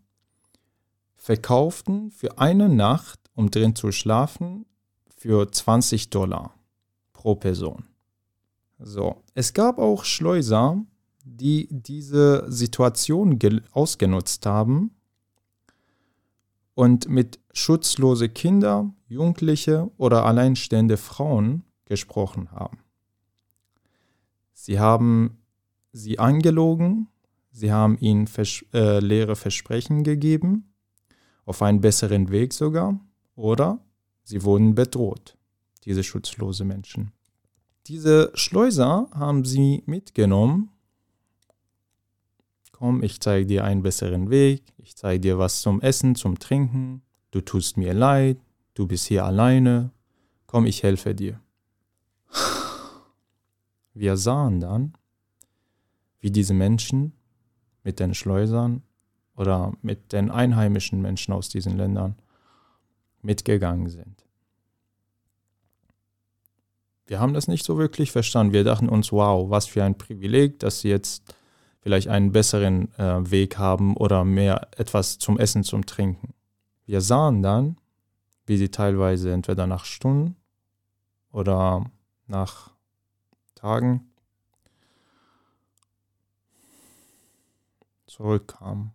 verkauften 1.15 2.11
für 2.11 2.37
eine 2.37 2.69
Nacht, 2.69 3.26
um 3.37 3.51
drin 3.51 3.75
zu 3.75 3.91
schlafen, 3.91 4.65
für 5.15 5.51
20 5.51 6.09
Dollar 6.09 6.55
pro 7.13 7.35
Person. 7.35 7.85
So, 8.79 9.23
es 9.35 9.53
gab 9.53 9.77
auch 9.77 10.03
Schleuser, 10.03 10.83
die 11.23 11.67
diese 11.69 12.45
Situation 12.51 13.39
ausgenutzt 13.71 14.45
haben 14.45 14.91
und 16.73 17.09
mit 17.09 17.39
schutzlose 17.53 18.27
Kinder, 18.29 18.91
Jugendliche 19.07 19.89
oder 19.97 20.25
alleinstehende 20.25 20.97
Frauen 20.97 21.63
gesprochen 21.85 22.51
haben. 22.51 22.79
Sie 24.53 24.79
haben 24.79 25.37
sie 25.91 26.17
angelogen, 26.17 27.07
sie 27.51 27.71
haben 27.71 27.97
ihnen 27.99 28.25
vers 28.25 28.65
äh, 28.73 28.99
leere 28.99 29.35
Versprechen 29.35 30.03
gegeben, 30.03 30.73
auf 31.45 31.61
einen 31.61 31.81
besseren 31.81 32.29
Weg 32.29 32.53
sogar, 32.53 32.99
oder 33.37 33.79
sie 34.23 34.43
wurden 34.43 34.75
bedroht, 34.75 35.37
diese 35.85 36.03
schutzlose 36.03 36.65
Menschen. 36.65 37.13
Diese 37.85 38.31
Schleuser 38.33 39.07
haben 39.13 39.45
sie 39.45 39.83
mitgenommen. 39.85 40.71
Komm, 42.73 43.01
ich 43.01 43.21
zeige 43.21 43.45
dir 43.45 43.63
einen 43.63 43.83
besseren 43.83 44.29
Weg, 44.29 44.73
ich 44.77 44.97
zeige 44.97 45.21
dir 45.21 45.39
was 45.39 45.61
zum 45.61 45.79
Essen, 45.79 46.15
zum 46.15 46.37
Trinken, 46.37 47.01
du 47.31 47.39
tust 47.39 47.77
mir 47.77 47.93
leid, 47.93 48.37
du 48.73 48.87
bist 48.87 49.05
hier 49.05 49.23
alleine, 49.23 49.91
komm, 50.45 50.65
ich 50.65 50.83
helfe 50.83 51.15
dir. 51.15 51.39
Wir 53.93 54.17
sahen 54.17 54.59
dann, 54.59 54.93
wie 56.19 56.29
diese 56.29 56.53
Menschen 56.53 57.13
mit 57.83 57.99
den 57.99 58.13
Schleusern 58.13 58.83
oder 59.35 59.73
mit 59.81 60.11
den 60.11 60.29
einheimischen 60.29 61.01
Menschen 61.01 61.33
aus 61.33 61.49
diesen 61.49 61.77
Ländern 61.77 62.15
mitgegangen 63.27 63.89
sind. 63.89 64.25
Wir 67.05 67.19
haben 67.19 67.33
das 67.33 67.47
nicht 67.47 67.65
so 67.65 67.77
wirklich 67.77 68.11
verstanden. 68.11 68.53
Wir 68.53 68.63
dachten 68.63 68.89
uns, 68.89 69.11
wow, 69.11 69.49
was 69.49 69.67
für 69.67 69.83
ein 69.83 69.97
Privileg, 69.97 70.59
dass 70.59 70.81
sie 70.81 70.89
jetzt 70.89 71.35
vielleicht 71.81 72.07
einen 72.07 72.31
besseren 72.31 72.93
äh, 72.97 73.29
Weg 73.29 73.57
haben 73.57 73.95
oder 73.95 74.23
mehr 74.23 74.67
etwas 74.77 75.19
zum 75.19 75.37
Essen, 75.37 75.63
zum 75.63 75.85
Trinken. 75.85 76.33
Wir 76.85 77.01
sahen 77.01 77.43
dann, 77.43 77.77
wie 78.45 78.57
sie 78.57 78.69
teilweise 78.69 79.31
entweder 79.31 79.67
nach 79.67 79.85
Stunden 79.85 80.37
oder 81.31 81.85
nach 82.27 82.71
Tagen 83.55 84.09
zurückkamen. 88.05 88.91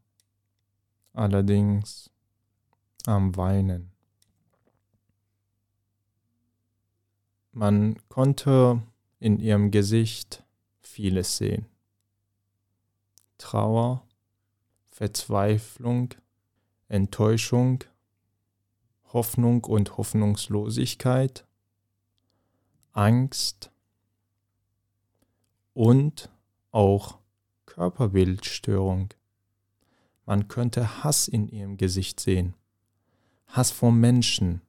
Allerdings 1.12 2.10
am 3.06 3.36
Weinen. 3.36 3.91
Man 7.52 7.96
konnte 8.08 8.82
in 9.18 9.38
ihrem 9.38 9.70
Gesicht 9.70 10.42
vieles 10.80 11.36
sehen. 11.36 11.66
Trauer, 13.36 14.06
Verzweiflung, 14.88 16.14
Enttäuschung, 16.88 17.84
Hoffnung 19.12 19.64
und 19.64 19.98
Hoffnungslosigkeit, 19.98 21.46
Angst 22.92 23.70
und 25.74 26.30
auch 26.70 27.18
Körperbildstörung. 27.66 29.12
Man 30.24 30.48
könnte 30.48 31.04
Hass 31.04 31.28
in 31.28 31.48
ihrem 31.48 31.76
Gesicht 31.76 32.18
sehen. 32.18 32.54
Hass 33.46 33.70
vor 33.70 33.92
Menschen, 33.92 34.62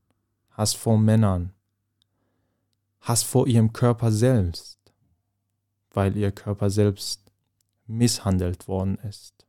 Hass 0.52 0.74
vor 0.74 0.98
Männern, 0.98 1.53
Hass 3.04 3.22
vor 3.22 3.48
ihrem 3.48 3.74
Körper 3.74 4.14
selbst, 4.14 4.80
weil 5.92 6.16
ihr 6.16 6.32
Körper 6.32 6.70
selbst 6.70 7.32
misshandelt 7.86 8.70
worden 8.70 8.96
ist, 9.00 9.46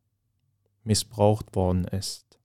missbraucht 0.83 1.55
worden 1.55 1.85
ist. 1.85 2.41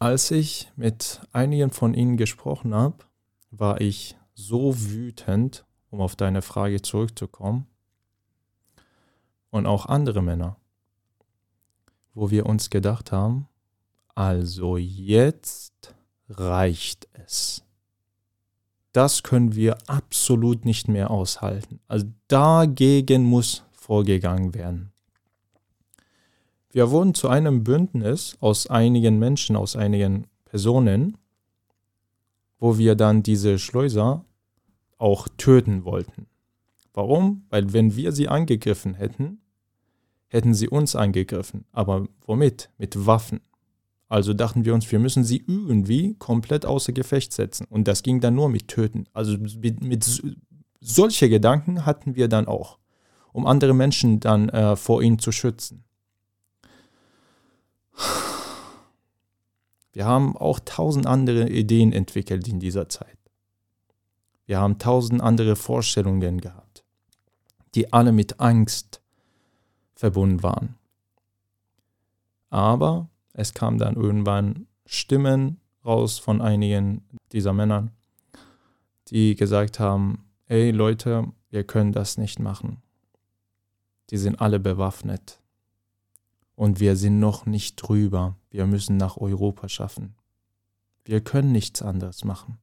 Als 0.00 0.32
ich 0.32 0.70
mit 0.74 1.20
einigen 1.32 1.70
von 1.70 1.94
ihnen 1.94 2.16
gesprochen 2.16 2.74
habe, 2.74 3.04
war 3.52 3.80
ich 3.80 4.16
so 4.34 4.80
wütend, 4.90 5.64
um 5.90 6.00
auf 6.00 6.16
deine 6.16 6.42
Frage 6.42 6.82
zurückzukommen, 6.82 7.66
und 9.50 9.64
auch 9.64 9.86
andere 9.86 10.22
Männer, 10.22 10.56
wo 12.14 12.30
wir 12.30 12.46
uns 12.46 12.68
gedacht 12.68 13.12
haben, 13.12 13.48
also 14.14 14.76
jetzt 14.76 15.94
reicht 16.28 17.08
es 17.12 17.64
das 18.92 19.22
können 19.22 19.54
wir 19.54 19.78
absolut 19.86 20.64
nicht 20.64 20.88
mehr 20.88 21.10
aushalten. 21.10 21.80
Also 21.88 22.06
dagegen 22.28 23.24
muss 23.24 23.64
vorgegangen 23.72 24.54
werden. 24.54 24.92
Wir 26.70 26.90
wurden 26.90 27.14
zu 27.14 27.28
einem 27.28 27.64
Bündnis 27.64 28.36
aus 28.40 28.66
einigen 28.66 29.18
Menschen, 29.18 29.56
aus 29.56 29.76
einigen 29.76 30.26
Personen, 30.44 31.16
wo 32.58 32.78
wir 32.78 32.94
dann 32.94 33.22
diese 33.22 33.58
Schleuser 33.58 34.24
auch 34.98 35.28
töten 35.38 35.84
wollten. 35.84 36.26
Warum? 36.92 37.44
Weil 37.48 37.72
wenn 37.72 37.96
wir 37.96 38.12
sie 38.12 38.28
angegriffen 38.28 38.94
hätten, 38.94 39.40
hätten 40.28 40.54
sie 40.54 40.68
uns 40.68 40.96
angegriffen. 40.96 41.64
Aber 41.72 42.06
womit? 42.26 42.70
Mit 42.76 43.06
Waffen. 43.06 43.40
Also 44.08 44.32
dachten 44.32 44.64
wir 44.64 44.74
uns, 44.74 44.90
wir 44.90 44.98
müssen 44.98 45.22
sie 45.22 45.44
irgendwie 45.46 46.14
komplett 46.14 46.64
außer 46.64 46.92
Gefecht 46.92 47.32
setzen. 47.32 47.66
Und 47.68 47.86
das 47.86 48.02
ging 48.02 48.20
dann 48.20 48.34
nur 48.34 48.48
mit 48.48 48.68
Töten. 48.68 49.06
Also 49.12 49.36
mit, 49.36 49.82
mit 49.82 50.22
solche 50.80 51.28
Gedanken 51.28 51.84
hatten 51.84 52.16
wir 52.16 52.28
dann 52.28 52.46
auch, 52.46 52.78
um 53.32 53.46
andere 53.46 53.74
Menschen 53.74 54.18
dann 54.20 54.48
äh, 54.48 54.76
vor 54.76 55.02
ihnen 55.02 55.18
zu 55.18 55.30
schützen. 55.30 55.84
Wir 59.92 60.06
haben 60.06 60.36
auch 60.36 60.60
tausend 60.64 61.06
andere 61.06 61.48
Ideen 61.48 61.92
entwickelt 61.92 62.48
in 62.48 62.60
dieser 62.60 62.88
Zeit. 62.88 63.18
Wir 64.46 64.60
haben 64.60 64.78
tausend 64.78 65.20
andere 65.20 65.56
Vorstellungen 65.56 66.40
gehabt, 66.40 66.84
die 67.74 67.92
alle 67.92 68.12
mit 68.12 68.40
Angst 68.40 69.02
verbunden 69.94 70.42
waren. 70.42 70.76
Aber 72.48 73.10
es 73.38 73.54
kam 73.54 73.78
dann 73.78 73.94
irgendwann 73.94 74.66
Stimmen 74.84 75.60
raus 75.84 76.18
von 76.18 76.40
einigen 76.40 77.06
dieser 77.30 77.52
Männern, 77.52 77.92
die 79.10 79.36
gesagt 79.36 79.78
haben, 79.78 80.24
ey 80.46 80.72
Leute, 80.72 81.32
wir 81.50 81.62
können 81.62 81.92
das 81.92 82.18
nicht 82.18 82.40
machen. 82.40 82.82
Die 84.10 84.18
sind 84.18 84.40
alle 84.40 84.58
bewaffnet. 84.58 85.38
Und 86.56 86.80
wir 86.80 86.96
sind 86.96 87.20
noch 87.20 87.46
nicht 87.46 87.76
drüber. 87.76 88.34
Wir 88.50 88.66
müssen 88.66 88.96
nach 88.96 89.16
Europa 89.18 89.68
schaffen. 89.68 90.16
Wir 91.04 91.20
können 91.20 91.52
nichts 91.52 91.80
anderes 91.80 92.24
machen. 92.24 92.58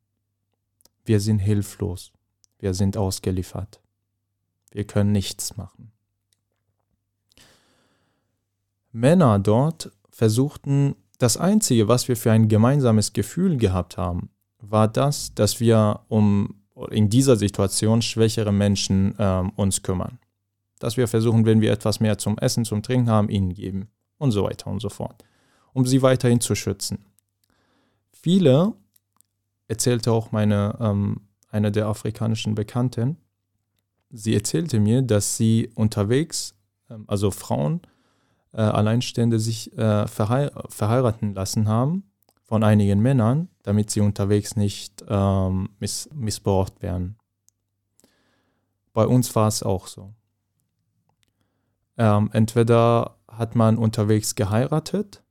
Wir 1.06 1.22
sind 1.22 1.40
hilflos. 1.40 2.12
Wir 2.60 2.74
sind 2.74 2.98
ausgeliefert. 2.98 3.80
Wir 4.72 4.86
können 4.86 5.14
nichts 5.14 5.56
machen. 5.56 5.94
Männer 8.92 9.40
dort 9.40 9.92
versuchten, 10.15 10.95
das 11.17 11.36
Einzige, 11.36 11.89
was 11.89 12.08
wir 12.08 12.15
für 12.15 12.32
ein 12.32 12.47
gemeinsames 12.47 13.12
Gefühl 13.12 13.58
gehabt 13.58 13.97
haben, 13.97 14.30
war 14.60 14.88
das, 14.88 15.36
dass 15.36 15.60
wir 15.60 16.06
um 16.08 16.56
in 16.89 17.10
dieser 17.10 17.36
Situation 17.36 18.01
schwächere 18.01 18.54
Menschen 18.54 19.13
äh, 19.19 19.43
uns 19.58 19.84
kümmern. 19.84 20.19
Dass 20.80 20.95
wir 20.95 21.10
versuchen, 21.10 21.45
wenn 21.45 21.60
wir 21.60 21.71
etwas 21.71 21.99
mehr 21.99 22.17
zum 22.17 22.38
Essen, 22.38 22.63
zum 22.63 22.82
Trinken 22.82 23.10
haben, 23.10 23.28
ihnen 23.28 23.54
geben 23.54 23.89
und 24.17 24.32
so 24.32 24.43
weiter 24.45 24.67
und 24.67 24.80
so 24.80 24.88
fort, 24.89 25.25
um 25.73 25.86
sie 25.86 26.01
weiterhin 26.01 26.39
zu 26.39 26.56
schützen. 26.56 27.06
Viele, 28.13 28.73
erzählte 29.67 30.13
auch 30.13 30.32
meine, 30.32 30.78
ähm, 30.80 31.28
eine 31.49 31.73
der 31.73 31.88
afrikanischen 31.88 32.56
Bekannten, 32.56 33.17
sie 34.12 34.34
erzählte 34.34 34.80
mir, 34.80 35.01
dass 35.01 35.36
sie 35.36 35.71
unterwegs, 35.75 36.56
ähm, 36.89 37.04
also 37.08 37.32
Frauen, 37.32 37.82
äh, 38.56 38.62
Alleinstehende 38.62 39.39
sich 39.39 39.78
äh, 39.78 40.08
verhei 40.08 40.50
verheiraten 40.70 41.34
lassen 41.34 41.68
haben 41.68 42.04
von 42.44 42.63
einigen 42.63 43.02
Männern, 43.02 43.50
damit 43.63 43.91
sie 43.91 44.02
unterwegs 44.02 44.56
nicht 44.56 45.04
ähm, 45.08 45.70
miss 45.80 46.10
missbraucht 46.13 46.82
werden. 46.82 47.18
Bei 48.94 49.06
uns 49.06 49.36
war 49.36 49.48
es 49.48 49.62
auch 49.62 49.88
so. 49.88 50.13
Ähm, 51.98 52.30
entweder 52.32 53.18
hat 53.28 53.56
man 53.56 53.78
unterwegs 53.78 54.36
geheiratet 54.36 55.22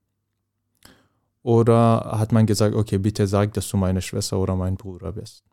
oder 1.42 2.18
hat 2.18 2.32
man 2.32 2.46
gesagt, 2.46 2.74
okay, 2.74 2.98
bitte 2.98 3.26
sag, 3.26 3.54
dass 3.54 3.68
du 3.68 3.78
meine 3.78 4.02
Schwester 4.02 4.38
oder 4.38 4.54
mein 4.54 4.76
Bruder 4.76 5.12
bist. 5.12 5.44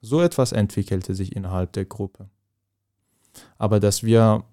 So 0.00 0.20
etwas 0.20 0.52
entwickelte 0.52 1.14
sich 1.14 1.34
innerhalb 1.34 1.72
der 1.72 1.86
Gruppe. 1.86 2.28
Aber 3.58 3.80
dass 3.80 4.02
wir 4.02 4.44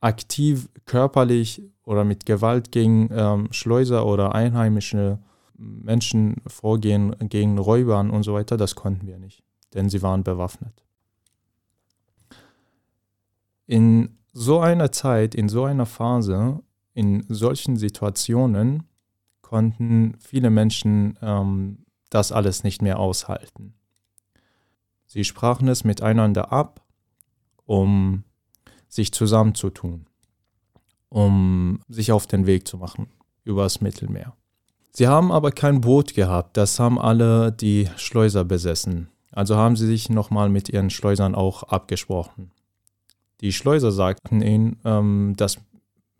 aktiv 0.00 0.68
körperlich 0.84 1.62
oder 1.84 2.04
mit 2.04 2.26
Gewalt 2.26 2.72
gegen 2.72 3.08
ähm, 3.12 3.48
Schleuser 3.50 4.06
oder 4.06 4.34
einheimische 4.34 5.18
Menschen 5.56 6.36
vorgehen, 6.46 7.16
gegen 7.28 7.58
Räubern 7.58 8.10
und 8.10 8.22
so 8.22 8.34
weiter, 8.34 8.56
das 8.56 8.74
konnten 8.74 9.06
wir 9.06 9.18
nicht, 9.18 9.42
denn 9.74 9.88
sie 9.88 10.02
waren 10.02 10.22
bewaffnet. 10.22 10.84
In 13.66 14.16
so 14.32 14.60
einer 14.60 14.92
Zeit, 14.92 15.34
in 15.34 15.48
so 15.48 15.64
einer 15.64 15.86
Phase, 15.86 16.60
in 16.94 17.24
solchen 17.28 17.76
Situationen 17.76 18.84
konnten 19.42 20.16
viele 20.20 20.50
Menschen 20.50 21.18
ähm, 21.22 21.84
das 22.10 22.32
alles 22.32 22.64
nicht 22.64 22.82
mehr 22.82 22.98
aushalten. 22.98 23.74
Sie 25.06 25.24
sprachen 25.24 25.68
es 25.68 25.84
miteinander 25.84 26.52
ab, 26.52 26.84
um 27.64 28.24
sich 28.88 29.12
zusammenzutun, 29.12 30.06
um 31.08 31.80
sich 31.88 32.12
auf 32.12 32.26
den 32.26 32.46
Weg 32.46 32.66
zu 32.66 32.78
machen 32.78 33.08
übers 33.44 33.80
Mittelmeer. 33.80 34.34
Sie 34.92 35.08
haben 35.08 35.32
aber 35.32 35.52
kein 35.52 35.80
Boot 35.80 36.14
gehabt, 36.14 36.56
das 36.56 36.78
haben 36.78 36.98
alle 36.98 37.52
die 37.52 37.88
Schleuser 37.96 38.44
besessen. 38.44 39.08
Also 39.30 39.56
haben 39.56 39.76
sie 39.76 39.86
sich 39.86 40.10
nochmal 40.10 40.48
mit 40.48 40.68
ihren 40.68 40.90
Schleusern 40.90 41.34
auch 41.34 41.62
abgesprochen. 41.62 42.50
Die 43.40 43.52
Schleuser 43.52 43.92
sagten 43.92 44.42
ihnen, 44.42 44.80
ähm, 44.84 45.34
das 45.36 45.58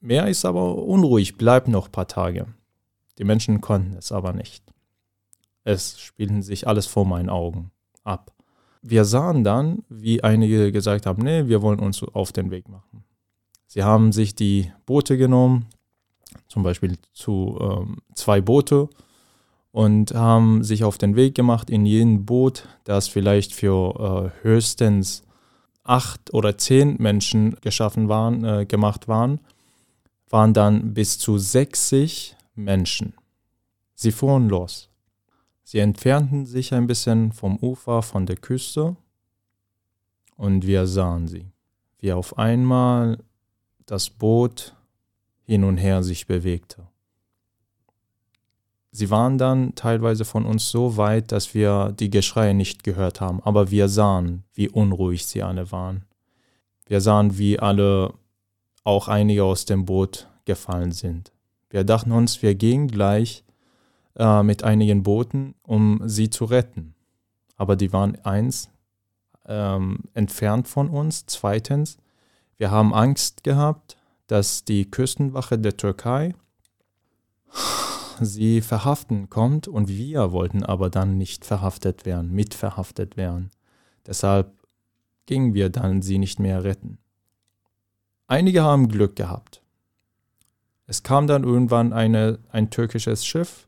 Meer 0.01 0.29
ist 0.29 0.45
aber 0.45 0.77
unruhig, 0.77 1.37
bleibt 1.37 1.67
noch 1.67 1.87
ein 1.87 1.93
paar 1.93 2.07
Tage. 2.07 2.47
Die 3.19 3.25
Menschen 3.25 3.61
konnten 3.61 3.97
es 3.97 4.13
aber 4.13 4.33
nicht. 4.33 4.63
Es 5.65 5.99
spielten 5.99 6.43
sich 6.43 6.69
alles 6.69 6.87
vor 6.87 7.05
meinen 7.05 7.29
Augen 7.29 7.73
ab. 8.05 8.33
Wir 8.91 9.05
sahen 9.05 9.45
dann, 9.45 9.83
wie 9.91 10.25
einige 10.25 10.73
gesagt 10.73 11.05
haben, 11.05 11.23
nee, 11.23 11.47
wir 11.47 11.61
wollen 11.61 11.79
uns 11.79 12.03
auf 12.03 12.33
den 12.33 12.51
Weg 12.51 12.71
machen. 12.71 13.05
Sie 13.67 13.83
haben 13.83 14.13
sich 14.13 14.35
die 14.35 14.73
Boote 14.87 15.19
genommen, 15.19 15.67
zum 16.47 16.63
Beispiel 16.63 16.97
zu 17.13 17.59
ähm, 17.61 17.99
zwei 18.15 18.41
Boote 18.41 18.89
und 19.73 20.15
haben 20.15 20.65
sich 20.65 20.85
auf 20.85 20.97
den 20.97 21.17
Weg 21.17 21.35
gemacht 21.35 21.69
in 21.69 21.85
jedem 21.85 22.25
Boot, 22.25 22.67
das 22.85 23.09
vielleicht 23.09 23.53
für 23.53 24.33
äh, 24.43 24.43
höchstens 24.43 25.23
acht 25.85 26.33
oder 26.33 26.57
zehn 26.57 26.97
Menschen 26.99 27.57
geschaffen 27.61 28.09
waren, 28.09 28.43
äh, 28.43 28.65
gemacht 28.65 29.07
waren, 29.07 29.39
waren 30.31 30.55
dann 30.55 30.95
bis 30.95 31.19
zu 31.19 31.37
60 31.37 32.37
Menschen. 32.55 33.13
Sie 33.95 34.13
fuhren 34.13 34.49
los. 34.49 34.88
Sie 35.71 35.81
entfernten 35.81 36.47
sich 36.47 36.73
ein 36.73 36.87
bisschen 36.87 37.31
vom 37.31 37.59
Ufer, 37.59 38.01
von 38.01 38.25
der 38.25 38.37
Küste 38.37 38.97
und 40.35 40.67
wir 40.67 40.87
sahen 40.87 41.29
sie, 41.29 41.45
wie 41.99 42.11
auf 42.15 42.39
einmal 42.39 43.19
das 43.85 44.09
Boot 44.09 44.75
hin 45.45 45.65
und 45.65 45.77
her 45.77 46.03
sich 46.03 46.27
bewegte. 46.27 46.89
Sie 48.93 49.11
waren 49.11 49.37
dann 49.37 49.75
teilweise 49.75 50.25
von 50.25 50.47
uns 50.47 50.71
so 50.71 50.97
weit, 50.97 51.33
dass 51.33 51.53
wir 51.53 51.93
die 51.93 52.09
Geschreie 52.09 52.55
nicht 52.55 52.83
gehört 52.83 53.21
haben, 53.21 53.43
aber 53.43 53.71
wir 53.71 53.91
sahen, 53.91 54.45
wie 54.55 54.71
unruhig 54.71 55.27
sie 55.27 55.43
alle 55.43 55.71
waren. 55.71 56.07
Wir 56.87 57.03
sahen, 57.03 57.37
wie 57.37 57.59
alle, 57.59 58.15
auch 58.85 59.07
einige 59.07 59.45
aus 59.45 59.67
dem 59.67 59.85
Boot 59.85 60.29
gefallen 60.47 60.93
sind. 60.93 61.31
Wir 61.69 61.85
dachten 61.85 62.13
uns, 62.13 62.41
wir 62.41 62.55
gehen 62.55 62.89
gleich 62.89 63.45
äh, 64.19 64.43
mit 64.43 64.65
einigen 64.65 65.03
Booten, 65.03 65.55
um 65.63 66.03
sie 66.05 66.29
zu 66.29 66.45
retten. 66.45 66.95
Aber 67.57 67.77
die 67.77 67.93
waren 67.93 68.17
eins 68.25 68.69
ähm, 69.47 70.01
entfernt 70.15 70.69
von 70.69 70.89
uns. 70.91 71.25
Zweitens, 71.27 71.97
wir 72.57 72.71
haben 72.71 72.93
Angst 72.93 73.45
gehabt, 73.45 73.97
dass 74.27 74.65
die 74.65 74.91
Küstenwache 74.91 75.59
der 75.59 75.77
Türkei 75.77 76.35
sie 78.21 78.61
verhaften 78.61 79.31
kommt 79.31 79.69
und 79.69 79.89
wir 79.89 80.33
wollten 80.33 80.65
aber 80.65 80.91
dann 80.91 81.17
nicht 81.17 81.45
verhaftet 81.45 82.05
werden, 82.05 82.33
mitverhaftet 82.33 83.17
werden. 83.17 83.51
Deshalb 84.07 84.53
gingen 85.27 85.55
wir 85.55 85.71
dann 85.71 86.03
sie 86.03 86.19
nicht 86.19 86.41
mehr 86.41 86.65
retten. 86.65 86.99
Einige 88.27 88.63
haben 88.63 88.89
Glück 88.89 89.15
gehabt. 89.17 89.63
Es 90.87 91.03
kam 91.03 91.27
dann 91.27 91.45
irgendwann 91.45 91.93
eine, 91.93 92.39
ein 92.51 92.71
türkisches 92.71 93.25
Schiff 93.25 93.68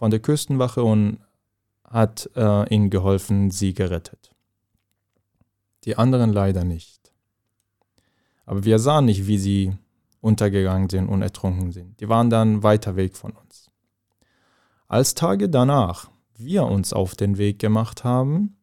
von 0.00 0.10
der 0.10 0.20
Küstenwache 0.20 0.82
und 0.82 1.20
hat 1.84 2.30
äh, 2.34 2.74
ihnen 2.74 2.88
geholfen, 2.88 3.50
sie 3.50 3.74
gerettet. 3.74 4.34
Die 5.84 5.98
anderen 5.98 6.32
leider 6.32 6.64
nicht. 6.64 7.12
Aber 8.46 8.64
wir 8.64 8.78
sahen 8.78 9.04
nicht, 9.04 9.26
wie 9.26 9.36
sie 9.36 9.76
untergegangen 10.22 10.88
sind 10.88 11.06
und 11.06 11.20
ertrunken 11.20 11.70
sind. 11.70 12.00
Die 12.00 12.08
waren 12.08 12.30
dann 12.30 12.62
weiter 12.62 12.96
weg 12.96 13.14
von 13.14 13.32
uns. 13.32 13.70
Als 14.88 15.14
Tage 15.14 15.50
danach 15.50 16.10
wir 16.34 16.64
uns 16.64 16.94
auf 16.94 17.14
den 17.14 17.36
Weg 17.36 17.58
gemacht 17.58 18.02
haben, 18.02 18.56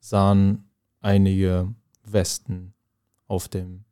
sahen 0.00 0.68
einige 1.00 1.74
Westen 2.04 2.74
auf 3.26 3.48
dem, 3.48 3.86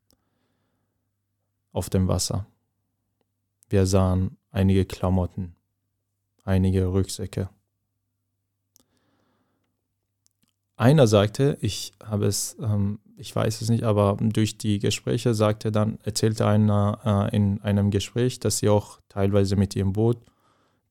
auf 1.73 1.89
dem 1.89 2.07
Wasser. 2.07 2.45
Wir 3.71 3.87
sahen 3.87 4.38
einige 4.51 4.85
Klamotten, 4.85 5.55
einige 6.45 6.87
Rucksäcke. 6.87 7.51
Einer 10.77 11.09
sagte, 11.09 11.59
ich 11.61 11.93
habe 12.05 12.27
es, 12.27 12.57
ähm, 12.63 13.01
ich 13.17 13.35
weiß 13.35 13.63
es 13.63 13.69
nicht, 13.69 13.83
aber 13.83 14.17
durch 14.21 14.59
die 14.59 14.79
Gespräche 14.79 15.35
sagte 15.35 15.73
dann, 15.73 15.99
erzählte 16.05 16.47
einer 16.47 17.29
äh, 17.33 17.37
in 17.37 17.61
einem 17.63 17.91
Gespräch, 17.91 18.39
dass 18.39 18.59
sie 18.59 18.69
auch 18.69 19.01
teilweise 19.09 19.57
mit 19.57 19.75
ihrem 19.75 19.93
Boot 19.93 20.19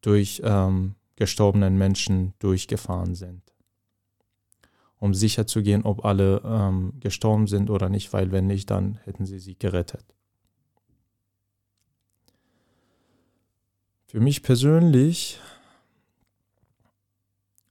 durch 0.01 0.41
ähm, 0.43 0.95
gestorbenen 1.15 1.77
Menschen 1.77 2.33
durchgefahren 2.39 3.15
sind. 3.15 3.41
Um 4.99 5.13
sicher 5.13 5.47
zu 5.47 5.61
gehen, 5.63 5.83
ob 5.83 6.03
alle 6.03 6.41
ähm, 6.43 6.93
gestorben 6.99 7.47
sind 7.47 7.69
oder 7.69 7.87
nicht, 7.87 8.11
weil 8.11 8.33
wenn 8.33 8.47
nicht, 8.47 8.69
dann 8.69 8.99
hätten 9.05 9.25
sie 9.25 9.39
sie 9.39 9.57
gerettet. 9.57 10.16
Für 14.09 14.21
mich 14.21 14.41
persönlich 14.41 15.37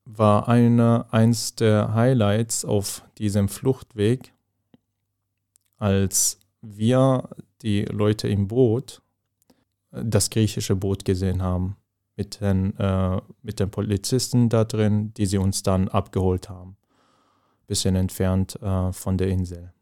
war 0.05 0.49
eine, 0.49 1.07
eins 1.11 1.55
der 1.55 1.95
Highlights 1.95 2.66
auf 2.66 3.03
diesem 3.16 3.49
Fluchtweg, 3.49 4.34
als 5.78 6.39
wir 6.61 7.30
die 7.62 7.87
Leute 7.87 8.28
im 8.28 8.49
Boot, 8.49 9.01
das 9.91 10.28
griechische 10.28 10.76
Boot 10.76 11.07
gesehen 11.07 11.41
haben, 11.41 11.76
mit 12.16 12.43
den, 12.43 12.78
äh, 12.78 13.18
mit 13.41 13.59
den 13.59 13.70
Polizisten 13.70 14.51
da 14.51 14.64
drin, 14.64 15.14
die 15.14 15.24
sie 15.24 15.39
uns 15.39 15.62
dann 15.62 15.89
abgeholt 15.89 16.51
haben, 16.51 16.76
bisschen 17.66 17.97
entfernt 17.97 18.61
äh, 18.61 18.93
von 18.93 19.16
der 19.16 19.28
Insel. 19.28 19.72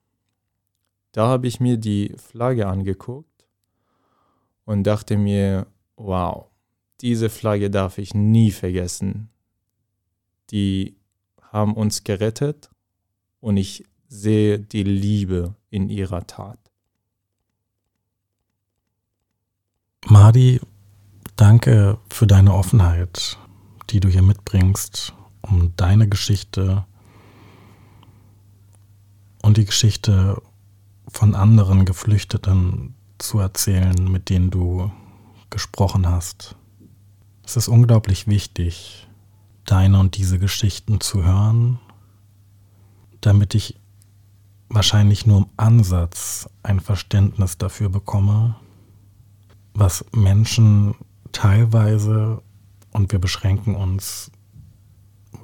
Da 1.10 1.26
habe 1.26 1.48
ich 1.48 1.58
mir 1.58 1.78
die 1.78 2.14
Flagge 2.16 2.68
angeguckt 2.68 3.48
und 4.64 4.84
dachte 4.84 5.16
mir, 5.16 5.66
wow, 5.96 6.46
diese 7.00 7.30
Flagge 7.30 7.70
darf 7.70 7.98
ich 7.98 8.14
nie 8.14 8.50
vergessen 8.50 9.30
die 10.50 10.96
haben 11.50 11.74
uns 11.74 12.04
gerettet 12.04 12.70
und 13.40 13.56
ich 13.56 13.84
sehe 14.08 14.58
die 14.58 14.82
Liebe 14.82 15.54
in 15.70 15.88
ihrer 15.88 16.26
Tat. 16.26 16.58
Madi, 20.06 20.60
danke 21.36 21.98
für 22.10 22.26
deine 22.26 22.54
Offenheit, 22.54 23.38
die 23.90 24.00
du 24.00 24.08
hier 24.08 24.22
mitbringst, 24.22 25.14
um 25.42 25.74
deine 25.76 26.08
Geschichte 26.08 26.84
und 29.42 29.56
die 29.56 29.64
Geschichte 29.64 30.40
von 31.08 31.34
anderen 31.34 31.84
Geflüchteten 31.84 32.94
zu 33.18 33.38
erzählen, 33.38 34.10
mit 34.10 34.28
denen 34.28 34.50
du 34.50 34.90
gesprochen 35.54 36.08
hast. 36.08 36.56
Es 37.44 37.56
ist 37.56 37.68
unglaublich 37.68 38.26
wichtig, 38.26 39.06
deine 39.64 40.00
und 40.00 40.16
diese 40.16 40.40
Geschichten 40.40 41.00
zu 41.00 41.22
hören, 41.22 41.78
damit 43.20 43.54
ich 43.54 43.78
wahrscheinlich 44.68 45.26
nur 45.26 45.38
im 45.38 45.46
Ansatz 45.56 46.48
ein 46.64 46.80
Verständnis 46.80 47.56
dafür 47.56 47.88
bekomme, 47.88 48.56
was 49.74 50.04
Menschen 50.10 50.96
teilweise, 51.30 52.42
und 52.92 53.12
wir 53.12 53.20
beschränken 53.20 53.76
uns, 53.76 54.32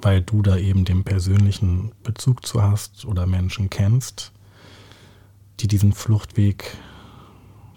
weil 0.01 0.21
du 0.21 0.41
da 0.41 0.57
eben 0.57 0.83
den 0.83 1.05
persönlichen 1.05 1.93
Bezug 2.03 2.45
zu 2.45 2.61
hast 2.61 3.05
oder 3.05 3.25
Menschen 3.27 3.69
kennst, 3.69 4.33
die 5.61 5.69
diesen 5.69 5.93
Fluchtweg 5.93 6.75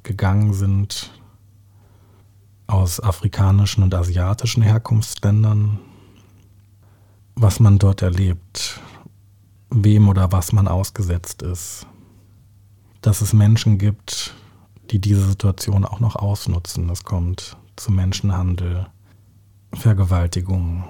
gegangen 0.03 0.53
sind 0.53 1.13
aus 2.67 3.01
afrikanischen 3.01 3.83
und 3.83 3.95
asiatischen 3.95 4.63
Herkunftsländern, 4.63 5.79
was 7.35 7.61
man 7.61 7.79
dort 7.79 8.03
erlebt, 8.03 8.81
wem 9.71 10.09
oder 10.09 10.33
was 10.33 10.53
man 10.53 10.69
ausgesetzt 10.69 11.43
ist. 11.43 11.87
Dass 13.01 13.21
es 13.21 13.33
Menschen 13.33 13.79
gibt, 13.79 14.35
die 14.91 14.99
diese 14.99 15.27
Situation 15.27 15.85
auch 15.85 16.01
noch 16.01 16.17
ausnutzen. 16.17 16.89
Es 16.91 17.05
kommt 17.05 17.57
zu 17.77 17.93
Menschenhandel, 17.93 18.87
Vergewaltigung. 19.73 20.85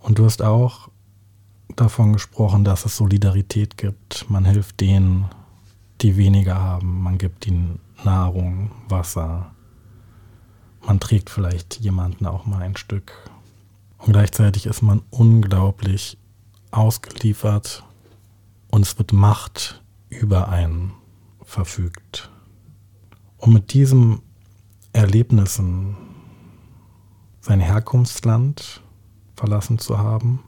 Und 0.00 0.18
du 0.18 0.24
hast 0.24 0.42
auch 0.42 0.88
davon 1.76 2.12
gesprochen, 2.12 2.64
dass 2.64 2.84
es 2.86 2.96
Solidarität 2.96 3.76
gibt. 3.76 4.28
Man 4.28 4.44
hilft 4.44 4.80
denen, 4.80 5.26
die 6.00 6.16
weniger 6.16 6.56
haben. 6.60 7.02
Man 7.02 7.18
gibt 7.18 7.46
ihnen 7.46 7.78
Nahrung, 8.04 8.70
Wasser. 8.88 9.52
Man 10.82 11.00
trägt 11.00 11.30
vielleicht 11.30 11.80
jemanden 11.80 12.26
auch 12.26 12.46
mal 12.46 12.62
ein 12.62 12.76
Stück 12.76 13.12
und 13.98 14.12
gleichzeitig 14.12 14.66
ist 14.66 14.82
man 14.82 15.02
unglaublich 15.10 16.18
ausgeliefert 16.70 17.84
und 18.70 18.82
es 18.82 18.98
wird 18.98 19.12
Macht 19.12 19.82
über 20.08 20.48
einen 20.48 20.92
verfügt. 21.44 22.30
Um 23.36 23.52
mit 23.52 23.72
diesen 23.72 24.22
Erlebnissen 24.92 25.96
sein 27.40 27.60
Herkunftsland 27.60 28.82
verlassen 29.34 29.78
zu 29.78 29.98
haben, 29.98 30.44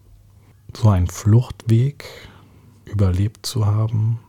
so 0.75 0.89
einen 0.89 1.09
Fluchtweg 1.09 2.05
überlebt 2.85 3.47
zu 3.47 3.67
haben, 3.67 4.21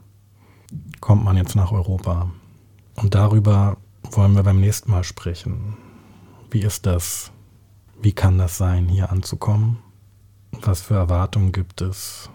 kommt 1.00 1.24
man 1.24 1.38
jetzt 1.38 1.56
nach 1.56 1.72
Europa. 1.72 2.32
Und 2.96 3.16
darüber 3.16 3.78
wollen 4.12 4.36
wir 4.36 4.44
beim 4.44 4.60
nächsten 4.60 4.92
Mal 4.92 5.04
sprechen. 5.04 5.78
Wie 6.54 6.62
ist 6.62 6.86
das, 6.86 7.32
wie 8.00 8.12
kann 8.14 8.38
das 8.38 8.60
sein, 8.60 8.88
hier 8.88 9.12
anzukommen? 9.12 9.80
Was 10.52 10.84
für 10.84 10.94
Erwartungen 10.94 11.52
gibt 11.52 11.82
es? 11.82 12.30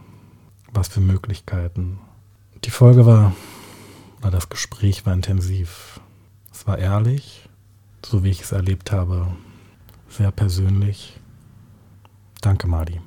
Was 0.73 0.89
für 0.89 0.99
Möglichkeiten? 0.99 2.01
Die 2.64 2.71
Folge 2.71 3.07
war, 3.07 3.37
oder 4.21 4.33
das 4.33 4.49
Gespräch 4.49 5.07
war 5.07 5.14
intensiv. 5.14 6.01
Es 6.53 6.66
war 6.66 6.79
ehrlich, 6.79 7.49
so 8.05 8.25
wie 8.25 8.31
ich 8.31 8.41
es 8.41 8.51
erlebt 8.51 8.91
habe, 8.91 9.29
sehr 10.09 10.33
persönlich. 10.33 11.21
Danke, 12.41 12.66
Madi. 12.66 13.01